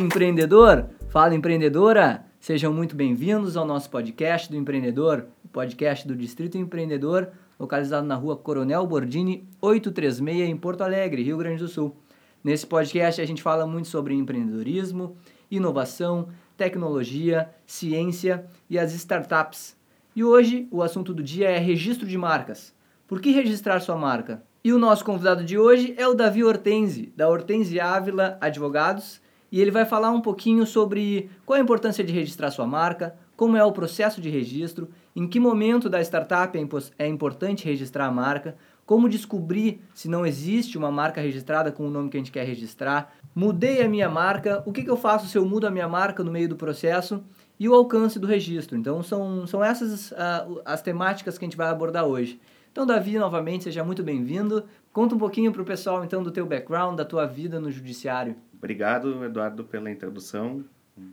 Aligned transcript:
empreendedor, 0.00 0.86
fala 1.10 1.34
empreendedora, 1.34 2.24
sejam 2.40 2.72
muito 2.72 2.96
bem-vindos 2.96 3.54
ao 3.54 3.66
nosso 3.66 3.90
podcast 3.90 4.50
do 4.50 4.56
empreendedor, 4.56 5.26
o 5.44 5.48
podcast 5.48 6.08
do 6.08 6.16
Distrito 6.16 6.56
Empreendedor, 6.56 7.28
localizado 7.58 8.06
na 8.06 8.14
rua 8.14 8.34
Coronel 8.34 8.86
Bordini, 8.86 9.46
836, 9.60 10.48
em 10.48 10.56
Porto 10.56 10.80
Alegre, 10.80 11.22
Rio 11.22 11.36
Grande 11.36 11.62
do 11.62 11.68
Sul. 11.68 11.94
Nesse 12.42 12.66
podcast 12.66 13.20
a 13.20 13.26
gente 13.26 13.42
fala 13.42 13.66
muito 13.66 13.88
sobre 13.88 14.14
empreendedorismo, 14.14 15.16
inovação, 15.50 16.28
tecnologia, 16.56 17.50
ciência 17.66 18.46
e 18.70 18.78
as 18.78 18.94
startups. 18.94 19.76
E 20.16 20.24
hoje 20.24 20.66
o 20.70 20.82
assunto 20.82 21.12
do 21.12 21.22
dia 21.22 21.50
é 21.50 21.58
registro 21.58 22.06
de 22.06 22.16
marcas. 22.16 22.74
Por 23.06 23.20
que 23.20 23.32
registrar 23.32 23.80
sua 23.80 23.96
marca? 23.96 24.42
E 24.64 24.72
o 24.72 24.78
nosso 24.78 25.04
convidado 25.04 25.44
de 25.44 25.58
hoje 25.58 25.94
é 25.98 26.08
o 26.08 26.14
Davi 26.14 26.42
Hortense, 26.42 27.12
da 27.14 27.28
Hortense 27.28 27.78
Ávila 27.78 28.38
Advogados, 28.40 29.20
e 29.50 29.60
ele 29.60 29.70
vai 29.70 29.84
falar 29.84 30.10
um 30.10 30.20
pouquinho 30.20 30.64
sobre 30.66 31.30
qual 31.44 31.58
a 31.58 31.62
importância 31.62 32.04
de 32.04 32.12
registrar 32.12 32.50
sua 32.50 32.66
marca, 32.66 33.16
como 33.36 33.56
é 33.56 33.64
o 33.64 33.72
processo 33.72 34.20
de 34.20 34.28
registro, 34.28 34.88
em 35.16 35.26
que 35.26 35.40
momento 35.40 35.88
da 35.88 36.00
startup 36.00 36.56
é, 36.56 36.62
é 36.98 37.06
importante 37.06 37.64
registrar 37.64 38.06
a 38.06 38.10
marca, 38.10 38.56
como 38.84 39.08
descobrir 39.08 39.80
se 39.94 40.08
não 40.08 40.26
existe 40.26 40.76
uma 40.76 40.90
marca 40.90 41.20
registrada 41.20 41.70
com 41.70 41.86
o 41.86 41.90
nome 41.90 42.10
que 42.10 42.16
a 42.16 42.20
gente 42.20 42.32
quer 42.32 42.44
registrar, 42.44 43.14
mudei 43.34 43.82
a 43.82 43.88
minha 43.88 44.08
marca, 44.08 44.62
o 44.66 44.72
que, 44.72 44.82
que 44.82 44.90
eu 44.90 44.96
faço 44.96 45.28
se 45.28 45.38
eu 45.38 45.44
mudo 45.44 45.66
a 45.66 45.70
minha 45.70 45.88
marca 45.88 46.24
no 46.24 46.32
meio 46.32 46.48
do 46.48 46.56
processo 46.56 47.22
e 47.58 47.68
o 47.68 47.74
alcance 47.74 48.18
do 48.18 48.26
registro. 48.26 48.76
Então, 48.76 49.02
são, 49.02 49.46
são 49.46 49.62
essas 49.62 50.10
uh, 50.10 50.60
as 50.64 50.82
temáticas 50.82 51.38
que 51.38 51.44
a 51.44 51.46
gente 51.46 51.56
vai 51.56 51.68
abordar 51.68 52.04
hoje. 52.04 52.40
Então, 52.72 52.86
Davi, 52.86 53.18
novamente, 53.18 53.64
seja 53.64 53.84
muito 53.84 54.02
bem-vindo. 54.02 54.64
Conta 54.92 55.14
um 55.14 55.18
pouquinho 55.18 55.52
para 55.52 55.62
o 55.62 55.64
pessoal, 55.64 56.04
então, 56.04 56.22
do 56.22 56.30
teu 56.30 56.46
background, 56.46 56.96
da 56.96 57.04
tua 57.04 57.26
vida 57.26 57.60
no 57.60 57.70
judiciário. 57.70 58.36
Obrigado, 58.60 59.24
Eduardo, 59.24 59.64
pela 59.64 59.90
introdução. 59.90 60.62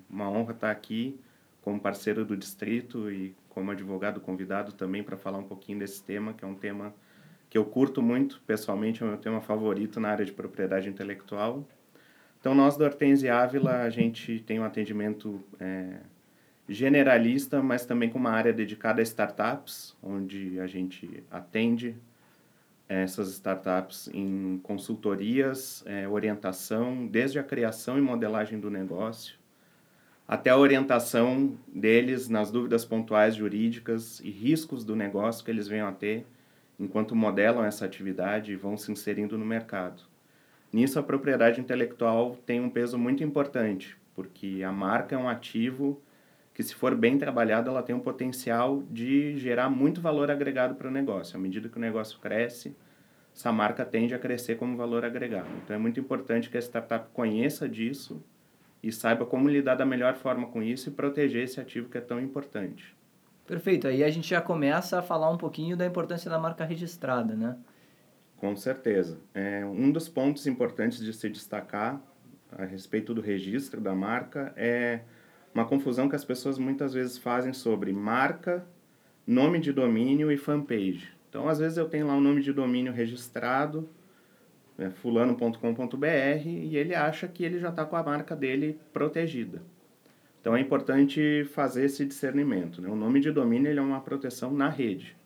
Uma 0.10 0.30
honra 0.30 0.52
estar 0.52 0.70
aqui 0.70 1.18
como 1.62 1.80
parceiro 1.80 2.26
do 2.26 2.36
distrito 2.36 3.10
e 3.10 3.34
como 3.48 3.72
advogado 3.72 4.20
convidado 4.20 4.74
também 4.74 5.02
para 5.02 5.16
falar 5.16 5.38
um 5.38 5.46
pouquinho 5.46 5.80
desse 5.80 6.04
tema, 6.04 6.34
que 6.34 6.44
é 6.44 6.48
um 6.48 6.56
tema 6.56 6.94
que 7.50 7.58
eu 7.58 7.64
curto 7.64 8.02
muito, 8.02 8.42
pessoalmente 8.46 9.02
é 9.02 9.06
o 9.06 9.10
meu 9.10 9.18
tema 9.18 9.40
favorito 9.40 9.98
na 9.98 10.10
área 10.10 10.26
de 10.26 10.34
propriedade 10.34 10.90
intelectual. 10.90 11.66
Então, 12.38 12.54
nós 12.54 12.76
do 12.76 12.84
Hortense 12.84 13.30
Ávila, 13.30 13.82
a 13.84 13.90
gente 13.90 14.42
tem 14.42 14.60
um 14.60 14.66
atendimento 14.66 15.42
é, 15.58 16.02
generalista, 16.68 17.64
mas 17.64 17.86
também 17.86 18.10
com 18.10 18.20
uma 18.20 18.32
área 18.32 18.52
dedicada 18.52 19.02
a 19.02 19.04
startups, 19.04 19.96
onde 20.04 20.60
a 20.60 20.68
gente 20.68 21.24
atende 21.32 21.96
essas 22.88 23.30
startups 23.30 24.10
em 24.14 24.60
consultorias, 24.64 25.84
é, 25.86 26.08
orientação, 26.08 27.06
desde 27.06 27.38
a 27.38 27.44
criação 27.44 27.98
e 27.98 28.02
modelagem 28.02 28.60
do 28.60 28.70
negócio, 28.70 29.36
até 30.28 30.50
a 30.50 30.58
orientação 30.58 31.58
deles 31.68 32.28
nas 32.28 32.52
dúvidas 32.52 32.84
pontuais 32.84 33.36
jurídicas 33.36 34.20
e 34.20 34.30
riscos 34.30 34.84
do 34.84 34.96
negócio 34.96 35.44
que 35.44 35.52
eles 35.52 35.68
venham 35.68 35.88
a 35.88 35.92
ter 35.92 36.26
enquanto 36.80 37.16
modelam 37.16 37.64
essa 37.64 37.86
atividade 37.86 38.52
e 38.52 38.56
vão 38.56 38.78
se 38.78 38.92
inserindo 38.92 39.38
no 39.38 39.46
mercado. 39.46 40.04
Nisso, 40.72 41.00
a 41.00 41.04
propriedade 41.04 41.60
intelectual 41.60 42.38
tem 42.46 42.60
um 42.60 42.70
peso 42.70 42.98
muito 42.98 43.24
importante, 43.24 43.98
porque 44.14 44.62
a 44.66 44.72
marca 44.72 45.16
é 45.16 45.18
um 45.18 45.30
ativo 45.30 46.00
que, 46.58 46.64
se 46.64 46.74
for 46.74 46.96
bem 46.96 47.20
trabalhado, 47.20 47.70
ela 47.70 47.84
tem 47.84 47.96
um 47.96 48.00
potencial 48.00 48.82
de 48.90 49.38
gerar 49.38 49.70
muito 49.70 50.02
valor 50.02 50.32
agregado 50.32 50.74
para 50.74 50.88
o 50.88 50.92
negócio. 50.92 51.38
À 51.38 51.40
medida 51.40 51.70
que 51.70 51.78
o 51.78 51.80
negócio 51.80 52.18
cresce, 52.18 52.76
essa 53.32 53.52
marca 53.52 53.86
tende 53.86 54.16
a 54.16 54.18
crescer 54.18 54.56
como 54.56 54.76
valor 54.76 55.06
agregado. 55.06 55.48
Então, 55.64 55.76
é 55.76 55.78
muito 55.78 56.00
importante 56.00 56.50
que 56.50 56.58
a 56.58 56.60
startup 56.60 57.10
conheça 57.14 57.70
disso 57.70 58.24
e 58.82 58.92
saiba 58.92 59.24
como 59.24 59.48
lidar 59.48 59.76
da 59.76 59.86
melhor 59.86 60.16
forma 60.16 60.48
com 60.48 60.64
isso 60.64 60.90
e 60.90 60.92
proteger 60.92 61.44
esse 61.44 61.62
ativo 61.62 61.90
que 61.90 62.00
é 62.00 62.02
tão 62.02 62.20
importante. 62.20 62.98
Perfeito. 63.46 63.88
Aí 63.88 64.04
a 64.04 64.10
gente 64.10 64.28
já 64.28 64.42
começa 64.42 64.98
a 64.98 65.04
falar 65.04 65.30
um 65.30 65.38
pouquinho 65.38 65.78
da 65.78 65.86
importância 65.86 66.28
da 66.28 66.40
marca 66.40 66.66
registrada, 66.66 67.36
né? 67.36 67.56
Com 68.36 68.56
certeza. 68.56 69.20
É, 69.32 69.64
um 69.64 69.92
dos 69.92 70.10
pontos 70.10 70.48
importantes 70.48 70.98
de 70.98 71.14
se 71.14 71.30
destacar 71.30 72.02
a 72.52 72.66
respeito 72.66 73.14
do 73.14 73.22
registro 73.22 73.80
da 73.80 73.94
marca 73.94 74.52
é 74.56 75.02
uma 75.58 75.66
confusão 75.66 76.08
que 76.08 76.16
as 76.16 76.24
pessoas 76.24 76.60
muitas 76.60 76.94
vezes 76.94 77.18
fazem 77.18 77.52
sobre 77.52 77.92
marca, 77.92 78.64
nome 79.26 79.60
de 79.60 79.74
domínio 79.74 80.32
e 80.32 80.38
fanpage. 80.38 81.10
Então, 81.28 81.50
às 81.50 81.58
vezes 81.58 81.80
eu 81.80 81.90
tenho 81.90 82.06
lá 82.06 82.14
um 82.14 82.22
nome 82.22 82.44
de 82.44 82.54
domínio 82.54 82.94
registrado, 82.94 83.90
é, 84.78 84.92
fulano.com.br, 84.92 86.46
e 86.46 86.78
ele 86.78 86.94
acha 86.94 87.28
que 87.28 87.44
ele 87.44 87.60
já 87.60 87.70
está 87.70 87.84
com 87.86 87.96
a 87.96 88.04
marca 88.04 88.36
dele 88.36 88.80
protegida. 88.94 89.64
Então, 90.40 90.56
é 90.56 90.62
importante 90.62 91.44
fazer 91.46 91.86
esse 91.86 92.06
discernimento. 92.06 92.80
Né? 92.80 92.88
O 92.88 92.96
nome 92.96 93.20
de 93.20 93.32
domínio 93.32 93.72
ele 93.72 93.80
é 93.80 93.82
uma 93.82 94.00
proteção 94.00 94.54
na 94.54 94.70
rede. 94.70 95.18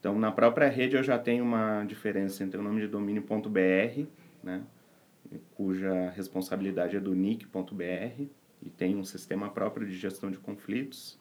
Então, 0.00 0.18
na 0.18 0.32
própria 0.32 0.68
rede 0.68 0.96
eu 0.96 1.04
já 1.04 1.20
tenho 1.20 1.44
uma 1.44 1.84
diferença 1.84 2.42
entre 2.42 2.58
o 2.58 2.62
nome 2.64 2.80
de 2.80 2.88
domínio.br, 2.88 4.06
né? 4.42 4.62
cuja 5.54 6.10
responsabilidade 6.10 6.96
é 6.96 7.00
do 7.00 7.14
nick.br, 7.14 8.41
e 8.64 8.70
tem 8.70 8.96
um 8.96 9.04
sistema 9.04 9.48
próprio 9.48 9.86
de 9.86 9.96
gestão 9.96 10.30
de 10.30 10.38
conflitos. 10.38 11.18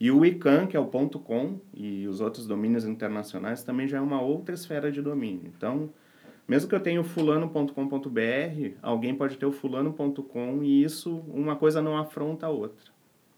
E 0.00 0.10
o 0.10 0.24
ICANN, 0.24 0.66
que 0.66 0.76
é 0.76 0.80
o 0.80 0.86
.com, 0.86 1.60
e 1.72 2.06
os 2.08 2.20
outros 2.20 2.46
domínios 2.46 2.84
internacionais 2.84 3.62
também 3.62 3.86
já 3.86 3.98
é 3.98 4.00
uma 4.00 4.20
outra 4.20 4.54
esfera 4.54 4.90
de 4.90 5.00
domínio. 5.00 5.52
Então, 5.56 5.90
mesmo 6.46 6.68
que 6.68 6.74
eu 6.74 6.80
tenha 6.80 7.00
o 7.00 7.04
fulano.com.br, 7.04 8.76
alguém 8.82 9.14
pode 9.14 9.36
ter 9.36 9.46
o 9.46 9.52
fulano.com 9.52 10.62
e 10.62 10.82
isso, 10.82 11.24
uma 11.28 11.56
coisa 11.56 11.80
não 11.80 11.96
afronta 11.96 12.46
a 12.46 12.50
outra, 12.50 12.90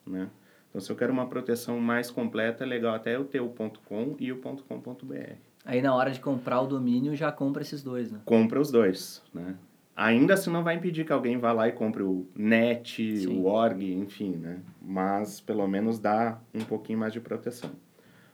né? 0.06 0.30
Então, 0.68 0.80
se 0.80 0.90
eu 0.90 0.96
quero 0.96 1.12
uma 1.12 1.26
proteção 1.26 1.78
mais 1.80 2.10
completa, 2.10 2.64
é 2.64 2.66
legal 2.66 2.94
até 2.94 3.16
eu 3.16 3.24
ter 3.24 3.40
o 3.40 3.48
.com 3.48 4.16
e 4.18 4.32
o 4.32 4.38
.com.br. 4.38 5.34
Aí, 5.64 5.82
na 5.82 5.94
hora 5.94 6.10
de 6.10 6.20
comprar 6.20 6.60
o 6.60 6.66
domínio, 6.66 7.14
já 7.16 7.32
compra 7.32 7.62
esses 7.62 7.82
dois, 7.82 8.10
né? 8.10 8.20
Compra 8.24 8.60
os 8.60 8.70
dois, 8.70 9.22
né? 9.32 9.56
Ainda 9.96 10.34
assim 10.34 10.50
não 10.50 10.62
vai 10.62 10.74
impedir 10.74 11.06
que 11.06 11.12
alguém 11.12 11.38
vá 11.38 11.52
lá 11.52 11.68
e 11.68 11.72
compre 11.72 12.02
o 12.02 12.28
net, 12.34 13.16
Sim. 13.16 13.28
o 13.28 13.46
org, 13.46 13.82
enfim, 13.82 14.36
né? 14.36 14.60
Mas 14.80 15.40
pelo 15.40 15.66
menos 15.66 15.98
dá 15.98 16.38
um 16.54 16.62
pouquinho 16.62 16.98
mais 16.98 17.14
de 17.14 17.20
proteção. 17.20 17.70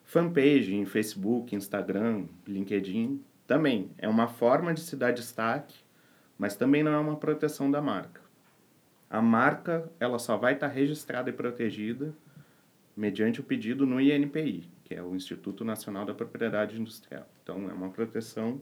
Fanpage 0.04 0.74
em 0.74 0.84
Facebook, 0.84 1.54
Instagram, 1.54 2.24
LinkedIn 2.46 3.22
também 3.46 3.90
é 3.96 4.08
uma 4.08 4.26
forma 4.26 4.74
de 4.74 4.80
se 4.80 4.96
dar 4.96 5.12
destaque, 5.12 5.76
mas 6.36 6.56
também 6.56 6.82
não 6.82 6.92
é 6.92 6.98
uma 6.98 7.16
proteção 7.16 7.70
da 7.70 7.80
marca. 7.80 8.20
A 9.08 9.22
marca 9.22 9.88
ela 10.00 10.18
só 10.18 10.36
vai 10.36 10.54
estar 10.54 10.66
registrada 10.66 11.30
e 11.30 11.32
protegida 11.32 12.12
mediante 12.96 13.40
o 13.40 13.44
pedido 13.44 13.86
no 13.86 14.00
INPI, 14.00 14.68
que 14.84 14.94
é 14.94 15.02
o 15.02 15.14
Instituto 15.14 15.64
Nacional 15.64 16.04
da 16.04 16.14
Propriedade 16.14 16.80
Industrial. 16.80 17.26
Então 17.42 17.70
é 17.70 17.72
uma 17.72 17.90
proteção 17.90 18.60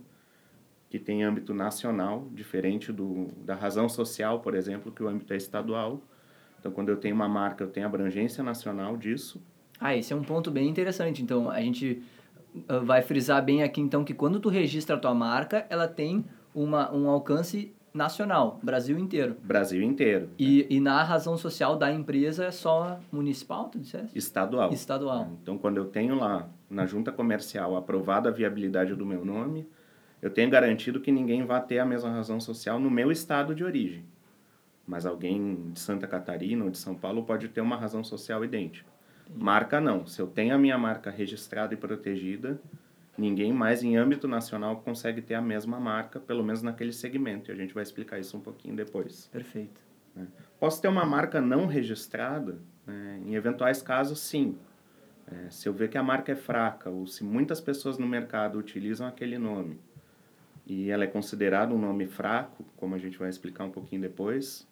que 0.91 0.99
tem 0.99 1.23
âmbito 1.23 1.55
nacional, 1.55 2.29
diferente 2.33 2.93
do, 2.93 3.29
da 3.45 3.55
razão 3.55 3.89
social, 3.89 4.41
por 4.41 4.57
exemplo, 4.57 4.91
que 4.91 5.01
o 5.03 5.09
âmbito 5.09 5.33
é 5.33 5.37
estadual. 5.37 6.03
Então, 6.59 6.73
quando 6.73 6.89
eu 6.89 6.97
tenho 6.97 7.15
uma 7.15 7.29
marca, 7.29 7.63
eu 7.63 7.69
tenho 7.69 7.87
abrangência 7.87 8.43
nacional 8.43 8.97
disso. 8.97 9.41
Ah, 9.79 9.97
esse 9.97 10.13
é 10.13 10.17
um 10.17 10.25
ponto 10.25 10.51
bem 10.51 10.69
interessante. 10.69 11.23
Então, 11.23 11.49
a 11.49 11.61
gente 11.61 12.03
ah, 12.69 12.81
vai 12.81 13.03
frisar 13.03 13.43
bem 13.43 13.63
aqui, 13.63 13.81
então, 13.81 14.05
que 14.05 14.13
quando 14.13 14.41
tu 14.41 14.49
registra 14.49 14.97
a 14.97 14.99
tua 14.99 15.15
marca, 15.15 15.65
ela 15.71 15.87
tem 15.87 16.25
uma, 16.53 16.93
um 16.93 17.09
alcance 17.09 17.73
nacional, 17.95 18.59
Brasil 18.61 18.99
inteiro. 18.99 19.37
Brasil 19.45 19.83
inteiro. 19.83 20.31
E, 20.37 20.63
né? 20.63 20.67
e 20.71 20.81
na 20.81 21.05
razão 21.05 21.37
social 21.37 21.77
da 21.77 21.93
empresa 21.93 22.47
é 22.47 22.51
só 22.51 22.99
municipal, 23.13 23.69
tu 23.69 23.79
disseste? 23.79 24.19
Estadual. 24.19 24.73
Estadual. 24.73 25.29
Então, 25.41 25.57
quando 25.57 25.77
eu 25.77 25.85
tenho 25.85 26.17
lá 26.17 26.49
na 26.69 26.85
junta 26.85 27.13
comercial 27.13 27.77
aprovada 27.77 28.29
a 28.29 28.33
viabilidade 28.33 28.97
do 28.97 29.07
meu 29.07 29.25
nome, 29.25 29.69
eu 30.23 30.31
tenho 30.31 30.51
garantido 30.51 31.01
que 31.01 31.11
ninguém 31.11 31.45
vai 31.45 31.65
ter 31.65 31.79
a 31.79 31.85
mesma 31.85 32.11
razão 32.11 32.39
social 32.39 32.79
no 32.79 32.91
meu 32.91 33.11
estado 33.11 33.55
de 33.55 33.65
origem. 33.65 34.05
Mas 34.87 35.07
alguém 35.07 35.71
de 35.73 35.81
Santa 35.81 36.07
Catarina 36.07 36.65
ou 36.65 36.71
de 36.71 36.77
São 36.77 36.95
Paulo 36.95 37.25
pode 37.25 37.49
ter 37.49 37.61
uma 37.61 37.77
razão 37.77 38.05
social 38.05 38.45
idêntica. 38.45 38.91
Marca 39.35 39.81
não. 39.81 40.07
Se 40.07 40.21
eu 40.21 40.27
tenho 40.27 40.55
a 40.55 40.59
minha 40.59 40.77
marca 40.77 41.11
registrada 41.11 41.73
e 41.73 41.77
protegida, 41.77 42.61
ninguém 43.17 43.53
mais 43.53 43.83
em 43.83 43.97
âmbito 43.97 44.29
nacional 44.29 44.81
consegue 44.81 45.23
ter 45.23 45.35
a 45.35 45.41
mesma 45.41 45.81
marca, 45.81 46.21
pelo 46.21 46.43
menos 46.45 46.63
naquele 46.63 46.93
segmento. 46.93 47.51
E 47.51 47.53
a 47.53 47.57
gente 47.57 47.73
vai 47.73 47.83
explicar 47.83 48.19
isso 48.19 48.37
um 48.37 48.41
pouquinho 48.41 48.77
depois. 48.77 49.27
Perfeito. 49.33 49.81
Né? 50.15 50.27
Posso 50.59 50.83
ter 50.83 50.89
uma 50.89 51.07
marca 51.07 51.41
não 51.41 51.67
registrada? 51.67 52.59
Né? 52.87 53.23
Em 53.25 53.35
eventuais 53.37 53.81
casos, 53.81 54.21
sim. 54.21 54.59
É, 55.27 55.49
se 55.49 55.69
eu 55.69 55.73
ver 55.73 55.89
que 55.89 55.97
a 55.97 56.03
marca 56.03 56.33
é 56.33 56.37
fraca 56.37 56.91
ou 56.91 57.07
se 57.07 57.23
muitas 57.23 57.61
pessoas 57.61 57.97
no 57.97 58.07
mercado 58.07 58.59
utilizam 58.59 59.07
aquele 59.07 59.39
nome 59.39 59.79
e 60.71 60.89
ela 60.89 61.03
é 61.03 61.07
considerada 61.09 61.75
um 61.75 61.79
nome 61.79 62.07
fraco, 62.07 62.65
como 62.77 62.95
a 62.95 62.99
gente 62.99 63.19
vai 63.19 63.29
explicar 63.29 63.65
um 63.65 63.73
pouquinho 63.73 64.03
depois, 64.03 64.69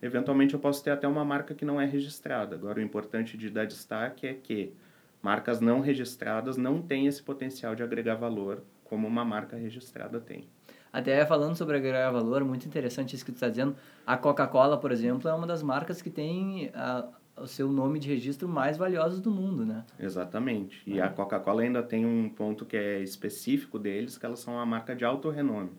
eventualmente 0.00 0.54
eu 0.54 0.60
posso 0.60 0.84
ter 0.84 0.92
até 0.92 1.08
uma 1.08 1.24
marca 1.24 1.56
que 1.56 1.64
não 1.64 1.80
é 1.80 1.84
registrada. 1.84 2.54
Agora, 2.54 2.78
o 2.78 2.82
importante 2.82 3.36
de 3.36 3.50
dar 3.50 3.66
destaque 3.66 4.28
é 4.28 4.34
que 4.34 4.72
marcas 5.20 5.60
não 5.60 5.80
registradas 5.80 6.56
não 6.56 6.80
têm 6.80 7.08
esse 7.08 7.20
potencial 7.20 7.74
de 7.74 7.82
agregar 7.82 8.14
valor 8.14 8.62
como 8.84 9.08
uma 9.08 9.24
marca 9.24 9.56
registrada 9.56 10.20
tem. 10.20 10.46
Até 10.92 11.26
falando 11.26 11.56
sobre 11.56 11.78
agregar 11.78 12.12
valor, 12.12 12.44
muito 12.44 12.68
interessante 12.68 13.16
isso 13.16 13.24
que 13.24 13.32
tu 13.32 13.34
está 13.34 13.48
dizendo. 13.48 13.74
A 14.06 14.16
Coca-Cola, 14.16 14.78
por 14.78 14.92
exemplo, 14.92 15.28
é 15.28 15.34
uma 15.34 15.48
das 15.48 15.64
marcas 15.64 16.00
que 16.00 16.10
tem 16.10 16.70
a, 16.72 17.08
o 17.36 17.46
seu 17.46 17.70
nome 17.70 17.98
de 17.98 18.08
registro 18.08 18.48
mais 18.48 18.76
valiosos 18.76 19.20
do 19.20 19.30
mundo, 19.30 19.66
né? 19.66 19.84
Exatamente. 19.98 20.82
E 20.86 21.00
a 21.00 21.08
Coca-Cola 21.08 21.62
ainda 21.62 21.82
tem 21.82 22.06
um 22.06 22.28
ponto 22.28 22.64
que 22.64 22.76
é 22.76 23.00
específico 23.00 23.78
deles, 23.78 24.16
que 24.16 24.24
elas 24.24 24.40
são 24.40 24.54
uma 24.54 24.66
marca 24.66 24.94
de 24.94 25.04
alto 25.04 25.30
renome. 25.30 25.70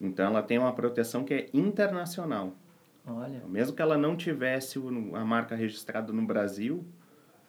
Então 0.00 0.26
ela 0.26 0.42
tem 0.42 0.58
uma 0.58 0.72
proteção 0.72 1.24
que 1.24 1.34
é 1.34 1.48
internacional. 1.52 2.54
Olha. 3.06 3.42
Mesmo 3.46 3.74
que 3.74 3.82
ela 3.82 3.98
não 3.98 4.16
tivesse 4.16 4.78
a 5.14 5.24
marca 5.24 5.54
registrada 5.54 6.12
no 6.12 6.24
Brasil, 6.26 6.84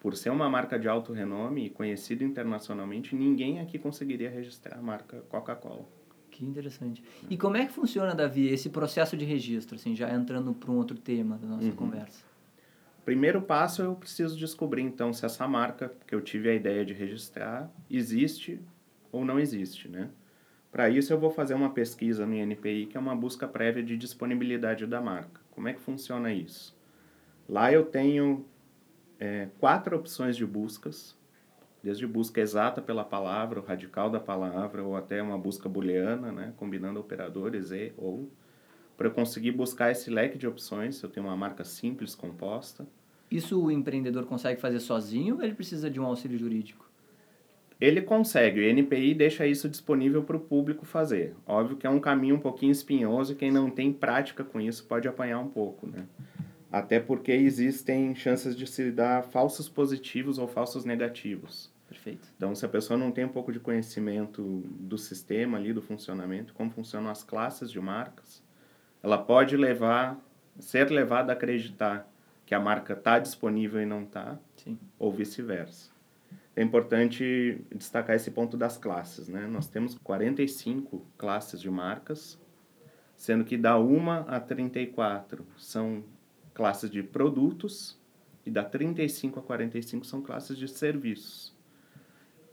por 0.00 0.16
ser 0.16 0.30
uma 0.30 0.48
marca 0.48 0.78
de 0.78 0.88
alto 0.88 1.12
renome 1.12 1.66
e 1.66 1.70
conhecida 1.70 2.24
internacionalmente, 2.24 3.14
ninguém 3.14 3.60
aqui 3.60 3.78
conseguiria 3.78 4.30
registrar 4.30 4.78
a 4.78 4.82
marca 4.82 5.22
Coca-Cola. 5.28 5.86
Que 6.30 6.44
interessante. 6.44 7.02
E 7.28 7.36
como 7.36 7.56
é 7.58 7.66
que 7.66 7.72
funciona, 7.72 8.14
Davi, 8.14 8.48
esse 8.48 8.70
processo 8.70 9.16
de 9.16 9.24
registro, 9.26 9.76
assim, 9.76 9.94
já 9.94 10.10
entrando 10.10 10.54
para 10.54 10.70
um 10.70 10.76
outro 10.76 10.96
tema 10.96 11.36
da 11.36 11.46
nossa 11.46 11.66
uhum. 11.66 11.72
conversa? 11.72 12.29
Primeiro 13.10 13.42
passo, 13.42 13.82
eu 13.82 13.96
preciso 13.96 14.38
descobrir, 14.38 14.82
então, 14.82 15.12
se 15.12 15.26
essa 15.26 15.48
marca 15.48 15.92
que 16.06 16.14
eu 16.14 16.20
tive 16.20 16.48
a 16.48 16.54
ideia 16.54 16.84
de 16.84 16.94
registrar 16.94 17.68
existe 17.90 18.60
ou 19.10 19.24
não 19.24 19.36
existe, 19.36 19.88
né? 19.88 20.10
Para 20.70 20.88
isso, 20.88 21.12
eu 21.12 21.18
vou 21.18 21.32
fazer 21.32 21.54
uma 21.54 21.70
pesquisa 21.70 22.24
no 22.24 22.36
INPI, 22.36 22.86
que 22.86 22.96
é 22.96 23.00
uma 23.00 23.16
busca 23.16 23.48
prévia 23.48 23.82
de 23.82 23.96
disponibilidade 23.96 24.86
da 24.86 25.00
marca. 25.00 25.40
Como 25.50 25.66
é 25.66 25.72
que 25.72 25.80
funciona 25.80 26.32
isso? 26.32 26.78
Lá 27.48 27.72
eu 27.72 27.84
tenho 27.84 28.46
é, 29.18 29.48
quatro 29.58 29.96
opções 29.96 30.36
de 30.36 30.46
buscas, 30.46 31.18
desde 31.82 32.06
busca 32.06 32.40
exata 32.40 32.80
pela 32.80 33.04
palavra, 33.04 33.58
o 33.58 33.64
radical 33.64 34.08
da 34.08 34.20
palavra, 34.20 34.84
ou 34.84 34.94
até 34.94 35.20
uma 35.20 35.36
busca 35.36 35.68
booleana, 35.68 36.30
né, 36.30 36.54
combinando 36.56 37.00
operadores 37.00 37.72
e 37.72 37.92
ou. 37.96 38.30
Para 38.96 39.08
eu 39.08 39.12
conseguir 39.12 39.50
buscar 39.50 39.90
esse 39.90 40.10
leque 40.10 40.38
de 40.38 40.46
opções, 40.46 41.02
eu 41.02 41.08
tenho 41.08 41.26
uma 41.26 41.36
marca 41.36 41.64
simples 41.64 42.14
composta. 42.14 42.86
Isso 43.30 43.62
o 43.62 43.70
empreendedor 43.70 44.26
consegue 44.26 44.60
fazer 44.60 44.80
sozinho 44.80 45.36
ou 45.36 45.42
ele 45.42 45.54
precisa 45.54 45.88
de 45.88 46.00
um 46.00 46.04
auxílio 46.04 46.38
jurídico? 46.38 46.90
Ele 47.80 48.02
consegue, 48.02 48.60
o 48.60 48.62
NPI 48.62 49.14
deixa 49.14 49.46
isso 49.46 49.66
disponível 49.66 50.22
para 50.22 50.36
o 50.36 50.40
público 50.40 50.84
fazer. 50.84 51.34
Óbvio 51.46 51.78
que 51.78 51.86
é 51.86 51.90
um 51.90 52.00
caminho 52.00 52.34
um 52.34 52.40
pouquinho 52.40 52.72
espinhoso 52.72 53.32
e 53.32 53.36
quem 53.36 53.50
não 53.50 53.70
tem 53.70 53.90
prática 53.90 54.44
com 54.44 54.60
isso 54.60 54.84
pode 54.84 55.08
apanhar 55.08 55.38
um 55.38 55.48
pouco, 55.48 55.86
né? 55.86 56.06
Até 56.70 57.00
porque 57.00 57.32
existem 57.32 58.14
chances 58.14 58.54
de 58.54 58.66
se 58.66 58.90
dar 58.90 59.22
falsos 59.24 59.68
positivos 59.68 60.38
ou 60.38 60.46
falsos 60.46 60.84
negativos. 60.84 61.72
Perfeito. 61.88 62.28
Então, 62.36 62.54
se 62.54 62.64
a 62.64 62.68
pessoa 62.68 62.98
não 62.98 63.10
tem 63.10 63.24
um 63.24 63.30
pouco 63.30 63.50
de 63.50 63.58
conhecimento 63.58 64.62
do 64.78 64.98
sistema 64.98 65.56
ali, 65.56 65.72
do 65.72 65.82
funcionamento, 65.82 66.52
como 66.52 66.70
funcionam 66.70 67.10
as 67.10 67.24
classes 67.24 67.70
de 67.70 67.80
marcas, 67.80 68.42
ela 69.02 69.18
pode 69.18 69.56
levar, 69.56 70.20
ser 70.58 70.90
levada 70.90 71.32
a 71.32 71.34
acreditar 71.34 72.09
que 72.50 72.54
a 72.56 72.58
marca 72.58 72.94
está 72.94 73.20
disponível 73.20 73.80
e 73.80 73.86
não 73.86 74.02
está, 74.02 74.36
ou 74.98 75.12
vice-versa. 75.12 75.88
É 76.56 76.60
importante 76.60 77.64
destacar 77.72 78.16
esse 78.16 78.28
ponto 78.32 78.56
das 78.56 78.76
classes, 78.76 79.28
né? 79.28 79.46
Nós 79.46 79.68
temos 79.68 79.96
45 79.98 81.06
classes 81.16 81.60
de 81.60 81.70
marcas, 81.70 82.40
sendo 83.16 83.44
que 83.44 83.56
da 83.56 83.78
1 83.78 84.10
a 84.26 84.40
34 84.40 85.46
são 85.58 86.02
classes 86.52 86.90
de 86.90 87.04
produtos 87.04 87.96
e 88.44 88.50
da 88.50 88.64
35 88.64 89.38
a 89.38 89.42
45 89.44 90.04
são 90.04 90.20
classes 90.20 90.58
de 90.58 90.66
serviços. 90.66 91.56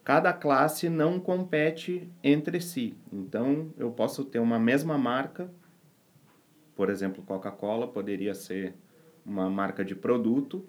Cada 0.04 0.32
classe 0.32 0.90
não 0.90 1.20
compete 1.20 2.08
entre 2.24 2.62
si. 2.62 2.96
Então, 3.12 3.74
eu 3.76 3.90
posso 3.90 4.24
ter 4.24 4.38
uma 4.38 4.60
mesma 4.60 4.96
marca, 4.96 5.52
por 6.76 6.92
exemplo, 6.92 7.24
Coca-Cola 7.24 7.88
poderia 7.88 8.36
ser 8.36 8.76
uma 9.28 9.50
marca 9.50 9.84
de 9.84 9.94
produto 9.94 10.66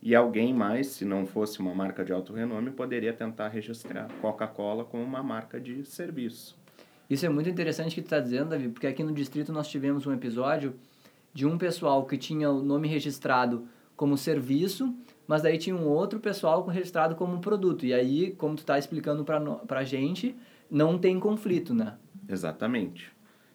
e 0.00 0.14
alguém 0.14 0.54
mais, 0.54 0.88
se 0.88 1.04
não 1.04 1.26
fosse 1.26 1.58
uma 1.60 1.74
marca 1.74 2.04
de 2.04 2.12
alto 2.12 2.32
renome, 2.32 2.70
poderia 2.70 3.12
tentar 3.12 3.48
registrar 3.48 4.06
Coca-Cola 4.20 4.84
como 4.84 5.02
uma 5.02 5.22
marca 5.22 5.58
de 5.58 5.84
serviço. 5.84 6.56
Isso 7.08 7.24
é 7.24 7.28
muito 7.28 7.48
interessante 7.48 7.94
que 7.94 8.02
tu 8.02 8.04
está 8.04 8.20
dizendo, 8.20 8.50
Davi, 8.50 8.68
porque 8.68 8.86
aqui 8.86 9.02
no 9.02 9.12
distrito 9.12 9.52
nós 9.52 9.66
tivemos 9.66 10.06
um 10.06 10.12
episódio 10.12 10.74
de 11.32 11.46
um 11.46 11.58
pessoal 11.58 12.04
que 12.04 12.16
tinha 12.16 12.50
o 12.50 12.62
nome 12.62 12.86
registrado 12.86 13.66
como 13.96 14.16
serviço, 14.16 14.94
mas 15.26 15.42
daí 15.42 15.56
tinha 15.56 15.74
um 15.74 15.86
outro 15.86 16.20
pessoal 16.20 16.64
registrado 16.66 17.14
como 17.14 17.40
produto. 17.40 17.86
E 17.86 17.94
aí, 17.94 18.32
como 18.32 18.56
tu 18.56 18.60
está 18.60 18.78
explicando 18.78 19.24
para 19.24 19.80
a 19.80 19.84
gente, 19.84 20.36
não 20.70 20.98
tem 20.98 21.18
conflito, 21.18 21.74
né? 21.74 21.96
Exatamente. 22.28 23.13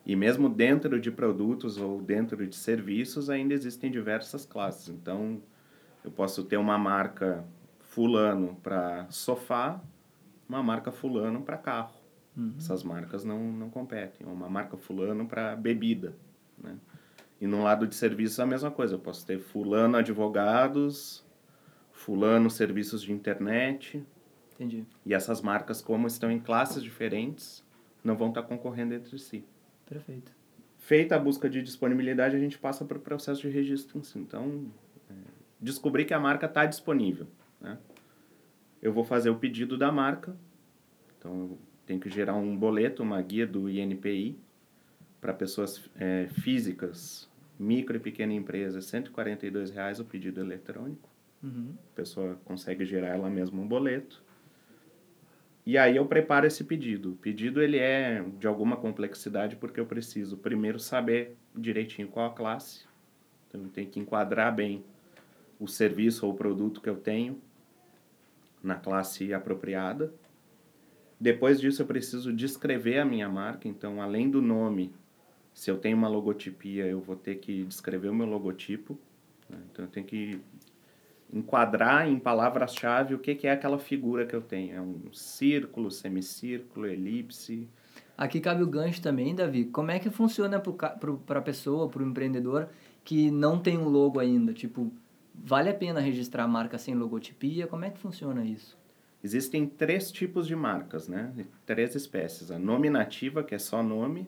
E 0.10 0.16
mesmo 0.16 0.50
dentro 0.50 1.00
de 1.00 1.12
produtos 1.12 1.78
ou 1.78 2.02
dentro 2.02 2.48
de 2.48 2.56
serviços, 2.56 3.30
ainda 3.30 3.54
existem 3.54 3.92
diversas 3.92 4.44
classes. 4.44 4.90
Então, 4.90 5.40
eu 6.04 6.10
posso 6.10 6.44
ter 6.46 6.58
uma 6.58 6.80
marca 6.80 7.46
fulano 7.78 8.56
para 8.64 9.06
sofá, 9.12 9.80
uma 10.50 10.64
marca 10.64 10.92
fulano 10.92 11.44
para 11.44 11.60
carro. 11.60 11.94
Uhum. 12.36 12.56
Essas 12.58 12.82
marcas 12.82 13.24
não, 13.24 13.52
não 13.52 13.70
competem. 13.70 14.26
Uma 14.26 14.50
marca 14.50 14.78
fulano 14.78 15.28
para 15.28 15.56
bebida, 15.56 16.16
né? 16.58 16.76
E 17.40 17.46
no 17.46 17.62
lado 17.62 17.86
de 17.86 17.94
serviços 17.94 18.40
a 18.40 18.48
mesma 18.48 18.72
coisa. 18.72 18.96
Eu 18.96 19.00
posso 19.00 19.24
ter 19.24 19.38
fulano 19.38 19.96
advogados, 19.96 21.24
fulano 21.92 22.50
serviços 22.50 23.04
de 23.04 23.12
internet. 23.12 24.04
Entendi. 24.56 24.88
E 25.06 25.14
essas 25.14 25.40
marcas, 25.40 25.84
como 25.84 26.08
estão 26.08 26.32
em 26.32 26.40
classes 26.40 26.82
diferentes, 26.82 27.64
não 28.04 28.18
vão 28.18 28.30
estar 28.30 28.42
concorrendo 28.42 28.96
entre 28.96 29.20
si. 29.20 29.46
Perfeito. 29.90 30.32
Feita 30.78 31.16
a 31.16 31.20
busca 31.20 31.50
de 31.50 31.62
disponibilidade, 31.62 32.36
a 32.36 32.40
gente 32.40 32.58
passa 32.58 32.86
para 32.86 32.98
o 32.98 33.02
processo 33.02 33.42
de 33.42 33.50
registro. 33.50 34.02
Então, 34.16 34.72
é, 35.10 35.14
descobrir 35.60 36.06
que 36.06 36.14
a 36.14 36.20
marca 36.20 36.46
está 36.46 36.66
disponível. 36.66 37.28
Né? 37.60 37.78
Eu 38.82 38.94
vou 38.94 39.04
fazer 39.04 39.30
o 39.30 39.36
pedido 39.36 39.78
da 39.78 39.92
marca. 39.92 40.36
Então, 41.18 41.32
eu 41.32 41.60
tenho 41.86 42.00
que 42.00 42.10
gerar 42.10 42.36
um 42.36 42.56
boleto, 42.56 43.04
uma 43.04 43.22
guia 43.22 43.46
do 43.46 43.70
INPI 43.70 44.40
para 45.20 45.34
pessoas 45.34 45.90
é, 45.98 46.28
físicas 46.28 47.30
micro 47.60 47.98
e 47.98 48.00
pequena 48.00 48.32
empresa, 48.34 48.80
R$ 48.80 49.74
reais 49.74 50.00
o 50.00 50.06
pedido 50.06 50.40
eletrônico. 50.40 51.10
Uhum. 51.44 51.74
A 51.92 51.96
pessoa 51.96 52.40
consegue 52.46 52.86
gerar 52.86 53.10
ela 53.10 53.30
mesma 53.30 53.62
um 53.62 53.68
boleto. 53.68 54.24
E 55.70 55.78
aí 55.78 55.98
eu 55.98 56.06
preparo 56.08 56.48
esse 56.48 56.64
pedido. 56.64 57.12
O 57.12 57.16
pedido 57.18 57.62
ele 57.62 57.78
é 57.78 58.26
de 58.40 58.48
alguma 58.48 58.76
complexidade 58.76 59.56
porque 59.56 59.80
eu 59.80 59.86
preciso 59.86 60.36
primeiro 60.36 60.80
saber 60.80 61.38
direitinho 61.56 62.08
qual 62.08 62.26
a 62.26 62.34
classe. 62.34 62.86
Então 63.48 63.62
eu 63.62 63.70
tenho 63.70 63.88
que 63.88 64.00
enquadrar 64.00 64.52
bem 64.52 64.84
o 65.60 65.68
serviço 65.68 66.26
ou 66.26 66.34
o 66.34 66.36
produto 66.36 66.82
que 66.82 66.90
eu 66.90 66.96
tenho 66.96 67.40
na 68.64 68.78
classe 68.78 69.32
apropriada. 69.32 70.12
Depois 71.20 71.62
disso 71.62 71.84
eu 71.84 71.86
preciso 71.86 72.34
descrever 72.34 72.98
a 72.98 73.06
minha 73.06 73.30
marca, 73.30 73.68
então 73.68 74.02
além 74.02 74.28
do 74.28 74.42
nome 74.42 74.92
se 75.54 75.70
eu 75.70 75.78
tenho 75.78 75.96
uma 75.96 76.08
logotipia, 76.08 76.88
eu 76.88 77.00
vou 77.00 77.16
ter 77.16 77.36
que 77.36 77.64
descrever 77.66 78.10
o 78.10 78.16
meu 78.16 78.26
logotipo. 78.26 78.98
Né? 79.48 79.60
Então, 79.72 79.86
eu 79.86 79.92
tenho 79.92 80.08
que 80.08 80.42
enquadrar 81.32 82.08
em 82.08 82.18
palavras-chave 82.18 83.14
o 83.14 83.20
que, 83.20 83.36
que 83.36 83.48
é 83.48 83.52
aquela 83.52 83.78
figura 83.78 84.26
que 84.26 84.36
eu 84.36 84.42
tenho. 84.42 84.76
É 84.76 84.82
um 84.82 85.14
círculo, 85.14 85.92
semicírculo, 85.92 86.88
elipse. 86.88 87.68
Aqui 88.18 88.40
cabe 88.40 88.64
o 88.64 88.68
gancho 88.68 89.02
também, 89.02 89.34
Davi. 89.34 89.66
Como 89.66 89.92
é 89.92 90.00
que 90.00 90.10
funciona 90.10 90.60
para 90.60 91.40
a 91.40 91.42
pessoa, 91.42 91.88
para 91.88 92.04
o 92.04 92.06
empreendedor 92.06 92.68
que 93.04 93.32
não 93.32 93.60
tem 93.60 93.78
um 93.78 93.88
logo 93.88 94.20
ainda? 94.20 94.54
Tipo, 94.54 94.92
vale 95.34 95.70
a 95.70 95.74
pena 95.74 96.00
registrar 96.00 96.44
a 96.44 96.48
marca 96.48 96.78
sem 96.78 96.96
logotipia? 96.96 97.68
Como 97.68 97.86
é 97.86 97.90
que 97.90 98.00
funciona 98.00 98.44
isso? 98.44 98.78
Existem 99.24 99.68
três 99.68 100.12
tipos 100.12 100.48
de 100.48 100.56
marcas, 100.56 101.08
né? 101.08 101.32
Três 101.66 101.94
espécies. 101.96 102.52
A 102.52 102.60
nominativa, 102.60 103.44
que 103.44 103.54
é 103.54 103.60
só 103.60 103.84
nome 103.84 104.28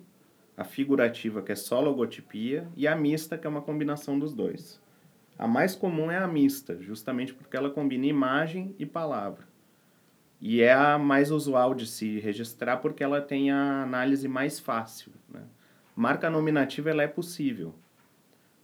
a 0.56 0.64
figurativa, 0.64 1.42
que 1.42 1.52
é 1.52 1.56
só 1.56 1.80
logotipia, 1.80 2.68
e 2.76 2.88
a 2.88 2.96
mista, 2.96 3.38
que 3.38 3.48
é 3.48 3.50
uma 3.50 3.62
combinação 3.62 4.20
dos 4.20 4.34
dois. 4.34 4.82
A 5.42 5.48
mais 5.48 5.76
comum 5.76 6.12
é 6.12 6.18
a 6.18 6.28
mista, 6.28 6.78
justamente 6.80 7.34
porque 7.34 7.58
ela 7.58 7.72
combina 7.72 8.06
imagem 8.06 8.76
e 8.78 8.86
palavra. 8.86 9.48
E 10.40 10.62
é 10.62 10.72
a 10.72 11.00
mais 11.00 11.32
usual 11.32 11.74
de 11.74 11.88
se 11.88 12.20
registrar 12.20 12.78
porque 12.78 13.04
ela 13.04 13.20
tem 13.20 13.50
a 13.50 13.82
análise 13.82 14.28
mais 14.28 14.60
fácil. 14.60 15.12
Né? 15.28 15.42
Marca 15.96 16.30
nominativa 16.30 16.92
ela 16.92 17.02
é 17.02 17.08
possível, 17.08 17.74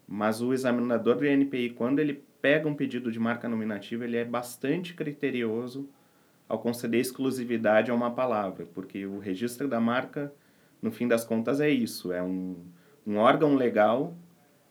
mas 0.07 0.39
o 0.39 0.53
examinador 0.53 1.15
do 1.15 1.25
INPI, 1.25 1.71
quando 1.71 1.97
ele 1.97 2.23
pega 2.39 2.69
um 2.69 2.75
pedido 2.75 3.11
de 3.11 3.19
marca 3.19 3.49
nominativa, 3.49 4.03
ele 4.03 4.17
é 4.17 4.23
bastante 4.23 4.93
criterioso 4.93 5.89
ao 6.47 6.59
conceder 6.59 7.01
exclusividade 7.01 7.89
a 7.89 7.95
uma 7.95 8.11
palavra, 8.11 8.67
porque 8.73 9.03
o 9.03 9.17
registro 9.17 9.67
da 9.67 9.79
marca 9.79 10.31
no 10.81 10.91
fim 10.91 11.07
das 11.07 11.25
contas, 11.25 11.59
é 11.59 11.69
isso: 11.69 12.11
é 12.11 12.21
um, 12.21 12.55
um 13.05 13.17
órgão 13.17 13.55
legal 13.55 14.15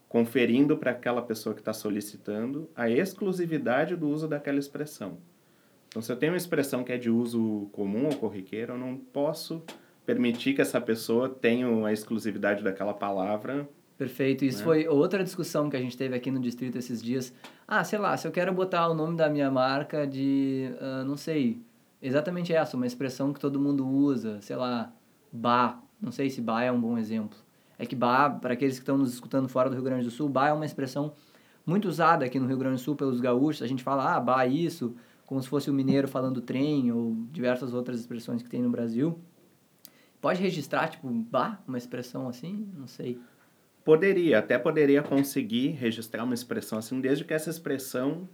conferindo 0.09 0.77
para 0.77 0.93
aquela 0.93 1.23
pessoa 1.23 1.55
que 1.55 1.61
está 1.61 1.73
solicitando 1.73 2.71
a 2.75 2.89
exclusividade 2.89 3.97
do 3.97 4.09
uso 4.09 4.29
daquela 4.29 4.59
expressão. 4.59 5.19
Então, 5.89 6.03
se 6.03 6.13
eu 6.13 6.17
tenho 6.17 6.33
uma 6.33 6.39
expressão 6.39 6.85
que 6.85 6.93
é 6.93 6.99
de 6.99 7.11
uso 7.11 7.69
comum 7.73 8.07
ou 8.07 8.15
corriqueiro, 8.17 8.75
eu 8.75 8.79
não 8.79 8.97
posso 8.97 9.63
permitir 10.05 10.55
que 10.55 10.61
essa 10.61 10.81
pessoa 10.81 11.29
tenha 11.29 11.67
a 11.85 11.93
exclusividade 11.93 12.63
daquela 12.63 12.95
palavra. 12.95 13.69
Perfeito. 13.99 14.45
Isso 14.45 14.59
né? 14.59 14.65
foi 14.65 14.89
outra 14.89 15.25
discussão 15.25 15.69
que 15.69 15.77
a 15.77 15.81
gente 15.81 15.97
teve 15.97 16.15
aqui 16.15 16.31
no 16.31 16.39
distrito 16.39 16.77
esses 16.79 17.03
dias. 17.03 17.33
Ah, 17.67 17.83
sei 17.83 17.99
lá, 17.99 18.17
se 18.17 18.29
eu 18.29 18.31
quero 18.31 18.53
botar 18.53 18.89
o 18.89 18.95
nome 18.95 19.17
da 19.17 19.29
minha 19.29 19.51
marca 19.51 20.07
de, 20.07 20.71
uh, 20.81 21.05
não 21.05 21.17
sei, 21.17 21.61
exatamente 22.01 22.53
essa, 22.53 22.77
uma 22.77 22.87
expressão 22.87 23.33
que 23.33 23.41
todo 23.41 23.59
mundo 23.59 23.87
usa, 23.87 24.41
sei 24.41 24.57
lá, 24.57 24.93
bar. 25.33 25.83
Não 26.01 26.13
sei 26.13 26.31
se 26.31 26.41
bar 26.41 26.63
é 26.63 26.71
um 26.71 26.81
bom 26.81 26.97
exemplo. 26.99 27.39
É 27.79 27.85
que 27.85 27.95
bar, 27.95 28.41
para 28.41 28.55
aqueles 28.55 28.77
que 28.77 28.83
estão 28.83 28.97
nos 28.97 29.13
escutando 29.13 29.49
fora 29.49 29.69
do 29.69 29.75
Rio 29.75 29.85
Grande 29.85 30.05
do 30.05 30.11
Sul, 30.11 30.29
bar 30.29 30.49
é 30.49 30.53
uma 30.53 30.65
expressão 30.65 31.13
muito 31.65 31.89
usada 31.89 32.25
aqui 32.25 32.39
no 32.39 32.47
Rio 32.47 32.57
Grande 32.57 32.77
do 32.77 32.81
Sul 32.81 32.97
pelos 32.97 33.21
gaúchos. 33.21 33.63
A 33.63 33.67
gente 33.67 33.83
fala, 33.83 34.15
ah, 34.15 34.21
bar 34.21 34.47
isso, 34.47 34.95
como 35.27 35.43
se 35.43 35.49
fosse 35.49 35.69
o 35.69 35.75
mineiro 35.75 36.09
falando 36.09 36.41
trem 36.41 36.91
ou 36.93 37.17
diversas 37.31 37.75
outras 37.75 38.01
expressões 38.01 38.43
que 38.43 38.49
tem 38.49 38.63
no 38.63 38.71
Brasil. 38.71 39.19
Pode 40.21 40.41
registrar, 40.41 40.89
tipo, 40.89 41.09
bah, 41.09 41.61
uma 41.67 41.77
expressão 41.77 42.29
assim? 42.29 42.69
Não 42.77 42.87
sei. 42.87 43.19
Poderia, 43.85 44.39
até 44.39 44.59
poderia 44.59 45.03
conseguir 45.03 45.69
registrar 45.71 46.25
uma 46.25 46.35
expressão 46.35 46.79
assim, 46.79 47.01
desde 47.01 47.25
que 47.25 47.35
essa 47.35 47.51
expressão 47.51 48.29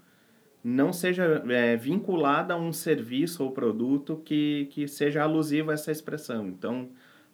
não 0.64 0.92
seja 0.92 1.42
é, 1.48 1.76
vinculada 1.76 2.54
a 2.54 2.56
um 2.56 2.72
serviço 2.72 3.42
ou 3.42 3.50
produto 3.50 4.22
que, 4.24 4.68
que 4.70 4.86
seja 4.86 5.22
alusivo 5.22 5.70
a 5.70 5.74
essa 5.74 5.90
expressão. 5.90 6.46
Então, 6.46 6.88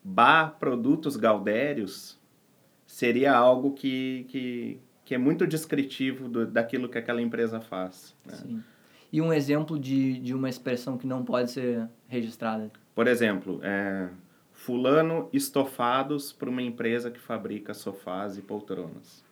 bar 0.08 0.56
produtos 0.58 1.16
gaudérios 1.16 2.18
seria 2.86 3.36
algo 3.36 3.72
que, 3.72 4.24
que, 4.28 4.80
que 5.04 5.14
é 5.14 5.18
muito 5.18 5.46
descritivo 5.46 6.28
do, 6.28 6.46
daquilo 6.46 6.88
que 6.88 6.96
aquela 6.96 7.20
empresa 7.20 7.60
faz. 7.60 8.16
Né? 8.24 8.34
Sim. 8.34 8.64
E 9.12 9.20
um 9.20 9.32
exemplo 9.32 9.78
de, 9.78 10.18
de 10.18 10.34
uma 10.34 10.48
expressão 10.48 10.96
que 10.96 11.06
não 11.06 11.24
pode 11.24 11.50
ser 11.50 11.88
registrada? 12.08 12.70
Por 12.94 13.06
exemplo, 13.06 13.60
é, 13.62 14.08
fulano 14.52 15.28
estofados 15.32 16.32
para 16.32 16.48
uma 16.48 16.62
empresa 16.62 17.10
que 17.10 17.18
fabrica 17.18 17.74
sofás 17.74 18.36
e 18.36 18.42
poltronas. 18.42 19.24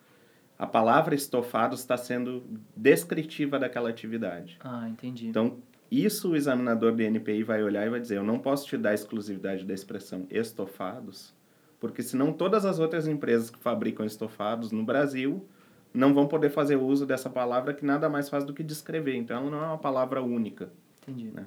A 0.59 0.67
palavra 0.67 1.15
estofados 1.15 1.81
está 1.81 1.97
sendo 1.97 2.43
descritiva 2.75 3.59
daquela 3.59 3.91
atividade. 3.91 4.59
Ah, 4.63 4.89
entendi. 4.89 5.27
Então, 5.27 5.59
isso 5.91 6.31
o 6.31 6.37
examinador 6.37 6.95
de 6.95 7.05
NPI 7.05 7.43
vai 7.43 7.63
olhar 7.63 7.87
e 7.87 7.91
vai 7.91 8.01
dizer: 8.01 8.17
eu 8.17 8.25
não 8.25 8.39
posso 8.39 8.67
te 8.67 8.77
dar 8.77 8.91
a 8.91 8.95
exclusividade 8.95 9.65
da 9.65 9.75
expressão 9.75 10.27
estofados, 10.31 11.35
porque 11.79 12.03
senão 12.03 12.33
todas 12.33 12.65
as 12.65 12.79
outras 12.79 13.07
empresas 13.07 13.51
que 13.51 13.59
fabricam 13.59 14.05
estofados 14.05 14.73
no 14.73 14.85
Brasil 14.85 15.47
não 15.95 16.13
vão 16.13 16.27
poder 16.27 16.51
fazer 16.51 16.77
uso 16.77 17.07
dessa 17.07 17.31
palavra 17.31 17.73
que 17.73 17.85
nada 17.85 18.09
mais 18.09 18.29
faz 18.29 18.45
do 18.45 18.53
que 18.53 18.63
descrever. 18.63 19.17
Então, 19.17 19.39
ela 19.39 19.51
não 19.51 19.63
é 19.63 19.67
uma 19.67 19.79
palavra 19.79 20.23
única. 20.23 20.71
Entendi. 21.03 21.31
Né? 21.33 21.47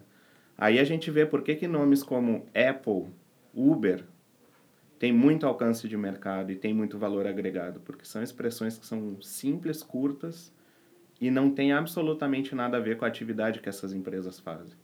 Aí 0.58 0.80
a 0.80 0.84
gente 0.84 1.12
vê 1.12 1.26
por 1.26 1.44
que, 1.44 1.56
que 1.56 1.68
nomes 1.68 2.02
como 2.02 2.46
Apple, 2.56 3.14
Uber 3.54 4.04
tem 4.98 5.14
muito 5.14 5.46
alcance 5.46 5.88
de 5.88 5.96
mercado 5.96 6.52
e 6.52 6.56
tem 6.56 6.74
muito 6.74 6.98
valor 6.98 7.26
agregado, 7.28 7.80
porque 7.82 8.06
são 8.06 8.22
expressões 8.22 8.78
que 8.78 8.86
são 8.86 9.22
simples, 9.22 9.82
curtas 9.82 10.52
e 11.20 11.30
não 11.30 11.52
tem 11.52 11.72
absolutamente 11.74 12.56
nada 12.56 12.78
a 12.78 12.80
ver 12.80 12.98
com 12.98 13.06
a 13.06 13.08
atividade 13.08 13.60
que 13.60 13.70
essas 13.70 13.94
empresas 13.94 14.40
fazem. 14.40 14.76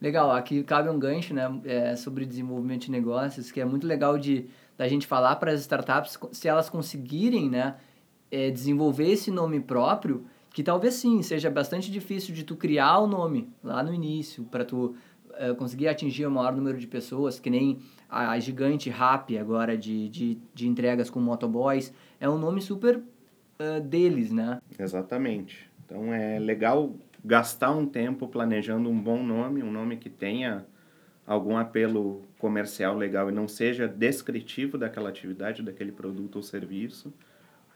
Legal, 0.00 0.30
aqui 0.30 0.62
cabe 0.62 0.88
um 0.88 0.98
gancho, 0.98 1.34
né, 1.34 1.60
é, 1.64 1.96
sobre 1.96 2.24
desenvolvimento 2.24 2.82
de 2.82 2.90
negócios, 2.90 3.50
que 3.50 3.60
é 3.60 3.64
muito 3.64 3.86
legal 3.86 4.16
de 4.18 4.46
da 4.76 4.86
gente 4.86 5.08
falar 5.08 5.34
para 5.36 5.50
as 5.50 5.60
startups 5.60 6.16
se 6.30 6.46
elas 6.46 6.70
conseguirem, 6.70 7.50
né, 7.50 7.74
é, 8.30 8.48
desenvolver 8.48 9.10
esse 9.10 9.28
nome 9.28 9.58
próprio, 9.58 10.24
que 10.52 10.62
talvez 10.62 10.94
sim 10.94 11.20
seja 11.22 11.50
bastante 11.50 11.90
difícil 11.90 12.34
de 12.34 12.44
tu 12.44 12.56
criar 12.56 12.98
o 12.98 13.06
nome 13.06 13.48
lá 13.62 13.82
no 13.82 13.92
início 13.92 14.44
para 14.44 14.64
tu 14.64 14.94
uh, 15.30 15.54
conseguir 15.56 15.88
atingir 15.88 16.26
o 16.26 16.30
maior 16.30 16.54
número 16.54 16.78
de 16.78 16.86
pessoas, 16.86 17.38
que 17.38 17.50
nem 17.50 17.78
a, 18.08 18.30
a 18.30 18.40
gigante 18.40 18.88
Rap 18.88 19.36
agora 19.36 19.76
de, 19.76 20.08
de, 20.08 20.38
de, 20.54 20.68
entregas 20.68 21.10
com 21.10 21.20
motoboys, 21.20 21.92
é 22.20 22.28
um 22.28 22.38
nome 22.38 22.60
super 22.60 23.00
uh, 23.60 23.80
deles, 23.80 24.30
né? 24.30 24.60
Exatamente. 24.78 25.70
Então 25.84 26.12
é 26.12 26.38
legal 26.38 26.94
gastar 27.24 27.72
um 27.72 27.86
tempo 27.86 28.28
planejando 28.28 28.88
um 28.88 29.00
bom 29.00 29.22
nome, 29.22 29.62
um 29.62 29.70
nome 29.70 29.96
que 29.96 30.08
tenha 30.08 30.66
algum 31.26 31.56
apelo 31.56 32.22
comercial 32.38 32.96
legal 32.96 33.28
e 33.28 33.32
não 33.32 33.46
seja 33.46 33.86
descritivo 33.86 34.78
daquela 34.78 35.10
atividade, 35.10 35.62
daquele 35.62 35.92
produto 35.92 36.36
ou 36.36 36.42
serviço, 36.42 37.12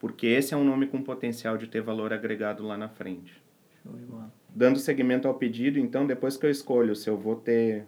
porque 0.00 0.26
esse 0.26 0.54
é 0.54 0.56
um 0.56 0.64
nome 0.64 0.86
com 0.86 1.02
potencial 1.02 1.58
de 1.58 1.66
ter 1.66 1.82
valor 1.82 2.12
agregado 2.12 2.62
lá 2.62 2.78
na 2.78 2.88
frente. 2.88 3.42
Dando 4.48 4.78
seguimento 4.78 5.28
ao 5.28 5.34
pedido, 5.34 5.78
então 5.78 6.06
depois 6.06 6.36
que 6.36 6.46
eu 6.46 6.50
escolho 6.50 6.96
se 6.96 7.10
eu 7.10 7.16
vou 7.16 7.36
ter 7.36 7.84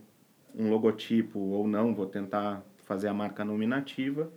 um 0.54 0.68
logotipo 0.68 1.38
ou 1.38 1.66
não, 1.66 1.94
vou 1.94 2.06
tentar 2.06 2.62
fazer 2.84 3.08
a 3.08 3.14
marca 3.14 3.44
nominativa, 3.44 4.30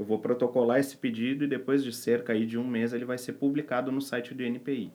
eu 0.00 0.04
vou 0.04 0.18
protocolar 0.18 0.80
esse 0.80 0.96
pedido 0.96 1.44
e 1.44 1.46
depois 1.46 1.84
de 1.84 1.92
cerca 1.92 2.32
aí 2.32 2.46
de 2.46 2.56
um 2.56 2.66
mês 2.66 2.94
ele 2.94 3.04
vai 3.04 3.18
ser 3.18 3.34
publicado 3.34 3.92
no 3.92 4.00
site 4.00 4.32
do 4.32 4.42
NPI. 4.42 4.90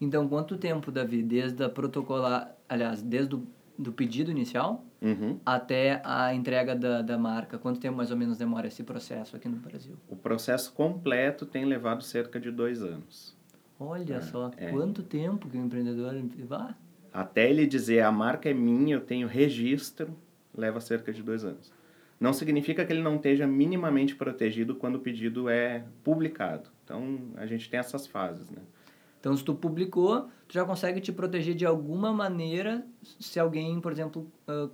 Então, 0.00 0.28
quanto 0.28 0.56
tempo, 0.56 0.92
Davi, 0.92 1.24
desde 1.24 1.62
a 1.64 1.68
protocolar, 1.68 2.56
aliás, 2.68 3.02
desde 3.02 3.34
o 3.34 3.46
do 3.76 3.92
pedido 3.92 4.30
inicial 4.30 4.84
uhum. 5.02 5.40
até 5.44 6.00
a 6.04 6.32
entrega 6.32 6.76
da, 6.76 7.02
da 7.02 7.18
marca? 7.18 7.58
Quanto 7.58 7.80
tempo 7.80 7.96
mais 7.96 8.12
ou 8.12 8.16
menos 8.16 8.38
demora 8.38 8.68
esse 8.68 8.84
processo 8.84 9.34
aqui 9.34 9.48
no 9.48 9.56
Brasil? 9.56 9.96
O 10.08 10.14
processo 10.14 10.72
completo 10.72 11.44
tem 11.44 11.64
levado 11.64 12.04
cerca 12.04 12.38
de 12.38 12.52
dois 12.52 12.80
anos. 12.80 13.36
Olha 13.80 14.14
é, 14.14 14.20
só, 14.20 14.52
é. 14.56 14.70
quanto 14.70 15.02
tempo 15.02 15.48
que 15.48 15.56
o 15.56 15.60
empreendedor 15.60 16.14
vá? 16.46 16.76
Até 17.12 17.50
ele 17.50 17.66
dizer 17.66 18.02
a 18.02 18.12
marca 18.12 18.48
é 18.48 18.54
minha, 18.54 18.94
eu 18.94 19.00
tenho 19.00 19.26
registro, 19.26 20.16
leva 20.56 20.80
cerca 20.80 21.12
de 21.12 21.24
dois 21.24 21.44
anos. 21.44 21.72
Não 22.24 22.32
significa 22.32 22.86
que 22.86 22.92
ele 22.92 23.02
não 23.02 23.16
esteja 23.16 23.46
minimamente 23.46 24.16
protegido 24.16 24.74
quando 24.74 24.94
o 24.94 24.98
pedido 24.98 25.46
é 25.50 25.84
publicado. 26.02 26.70
Então, 26.82 27.18
a 27.36 27.44
gente 27.44 27.68
tem 27.68 27.78
essas 27.78 28.06
fases, 28.06 28.50
né? 28.50 28.62
Então, 29.20 29.36
se 29.36 29.44
tu 29.44 29.54
publicou, 29.54 30.22
tu 30.48 30.54
já 30.54 30.64
consegue 30.64 31.02
te 31.02 31.12
proteger 31.12 31.54
de 31.54 31.66
alguma 31.66 32.14
maneira 32.14 32.82
se 33.20 33.38
alguém, 33.38 33.78
por 33.78 33.92
exemplo, 33.92 34.26
uh, 34.48 34.70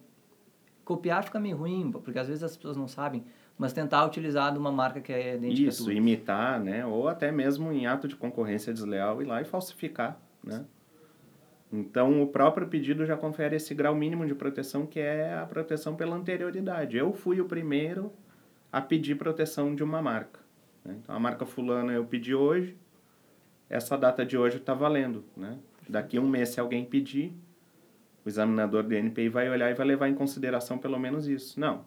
copiar 0.85 1.25
fica 1.25 1.40
meio 1.40 1.57
ruim, 1.57 1.90
porque 1.90 2.21
às 2.21 2.28
vezes 2.28 2.45
as 2.45 2.57
pessoas 2.57 2.76
não 2.76 2.87
sabem 2.87 3.25
mas 3.59 3.75
tentar 3.75 4.07
utilizar 4.07 4.50
de 4.50 4.59
uma 4.59 4.73
marca 4.73 5.02
que 5.02 5.12
é 5.12 5.35
idêntica 5.35 5.69
Isso, 5.69 5.92
imitar, 5.92 6.59
né? 6.59 6.87
Ou 6.87 7.09
até 7.09 7.30
mesmo 7.30 7.71
em 7.71 7.85
ato 7.87 8.09
de 8.09 8.16
concorrência 8.16 8.73
desleal 8.73 9.21
ir 9.21 9.26
lá 9.26 9.42
e 9.42 9.45
falsificar, 9.45 10.19
né? 10.42 10.64
Então, 11.73 12.21
o 12.23 12.27
próprio 12.27 12.67
pedido 12.67 13.07
já 13.07 13.17
confere 13.17 13.57
esse 13.57 13.75
grau 13.75 13.95
mínimo 13.95 14.27
de 14.27 14.35
proteção, 14.35 14.87
que 14.87 14.99
é 14.99 15.35
a 15.35 15.47
proteção 15.47 15.95
pela 15.95 16.17
anterioridade. 16.17 16.97
Eu 16.97 17.12
fui 17.12 17.41
o 17.41 17.45
primeiro 17.45 18.12
a 18.73 18.81
pedir 18.81 19.15
proteção 19.17 19.75
de 19.75 19.83
uma 19.85 20.03
marca. 20.03 20.41
Né? 20.85 20.97
Então, 21.00 21.15
a 21.15 21.19
marca 21.19 21.47
fulana 21.47 21.93
eu 21.93 22.05
pedi 22.05 22.35
hoje, 22.35 22.77
essa 23.69 23.97
data 23.97 24.27
de 24.27 24.37
hoje 24.37 24.57
está 24.57 24.75
valendo. 24.75 25.25
Né? 25.37 25.59
Daqui 25.89 26.19
um 26.19 26.29
mês, 26.29 26.49
se 26.49 26.59
alguém 26.61 26.85
pedir, 26.85 27.33
o 28.25 28.29
examinador 28.29 28.83
do 28.83 28.95
NPI 28.95 29.29
vai 29.29 29.49
olhar 29.49 29.71
e 29.71 29.75
vai 29.75 29.87
levar 29.87 30.09
em 30.09 30.15
consideração 30.15 30.77
pelo 30.77 30.99
menos 30.99 31.29
isso. 31.29 31.59
Não, 31.59 31.85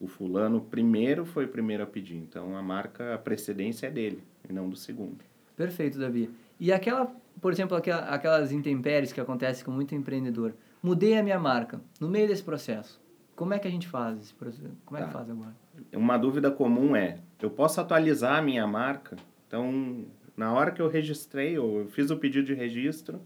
o 0.00 0.06
fulano 0.06 0.60
primeiro 0.60 1.24
foi 1.24 1.44
o 1.46 1.48
primeiro 1.48 1.82
a 1.82 1.86
pedir. 1.86 2.16
Então 2.16 2.56
a 2.56 2.62
marca, 2.62 3.14
a 3.14 3.18
precedência 3.18 3.86
é 3.88 3.90
dele 3.90 4.22
e 4.48 4.52
não 4.52 4.68
do 4.68 4.76
segundo. 4.76 5.24
Perfeito, 5.56 5.98
Davi. 5.98 6.30
E 6.60 6.72
aquela, 6.72 7.12
por 7.40 7.52
exemplo, 7.52 7.76
aquelas 7.76 8.52
intempéries 8.52 9.12
que 9.12 9.20
acontecem 9.20 9.64
com 9.64 9.70
muito 9.70 9.94
empreendedor. 9.94 10.54
Mudei 10.82 11.16
a 11.16 11.22
minha 11.22 11.38
marca 11.38 11.80
no 12.00 12.08
meio 12.08 12.28
desse 12.28 12.42
processo. 12.42 13.00
Como 13.34 13.54
é 13.54 13.58
que 13.58 13.68
a 13.68 13.70
gente 13.70 13.86
faz 13.86 14.20
esse 14.20 14.34
processo? 14.34 14.76
Como 14.84 14.98
é 14.98 15.00
tá. 15.00 15.06
que 15.06 15.12
faz 15.12 15.30
agora? 15.30 15.54
Uma 15.92 16.16
dúvida 16.16 16.50
comum 16.50 16.96
é: 16.96 17.18
eu 17.40 17.50
posso 17.50 17.80
atualizar 17.80 18.38
a 18.38 18.42
minha 18.42 18.66
marca? 18.66 19.16
Então, 19.46 20.06
na 20.36 20.52
hora 20.52 20.70
que 20.70 20.82
eu 20.82 20.88
registrei, 20.88 21.58
ou 21.58 21.80
eu 21.80 21.88
fiz 21.88 22.10
o 22.10 22.16
pedido 22.16 22.46
de 22.46 22.54
registro, 22.54 23.20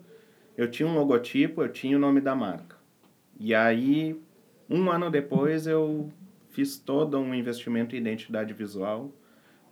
eu 0.57 0.71
tinha 0.71 0.87
um 0.87 0.95
logotipo, 0.95 1.63
eu 1.63 1.69
tinha 1.69 1.97
o 1.97 2.01
nome 2.01 2.21
da 2.21 2.35
marca. 2.35 2.77
E 3.39 3.55
aí, 3.55 4.21
um 4.69 4.91
ano 4.91 5.11
depois, 5.11 5.67
eu 5.67 6.11
fiz 6.51 6.79
todo 6.79 7.19
um 7.19 7.35
investimento 7.35 7.97
em 7.97 7.99
identidade 7.99 8.53
visual, 8.53 9.11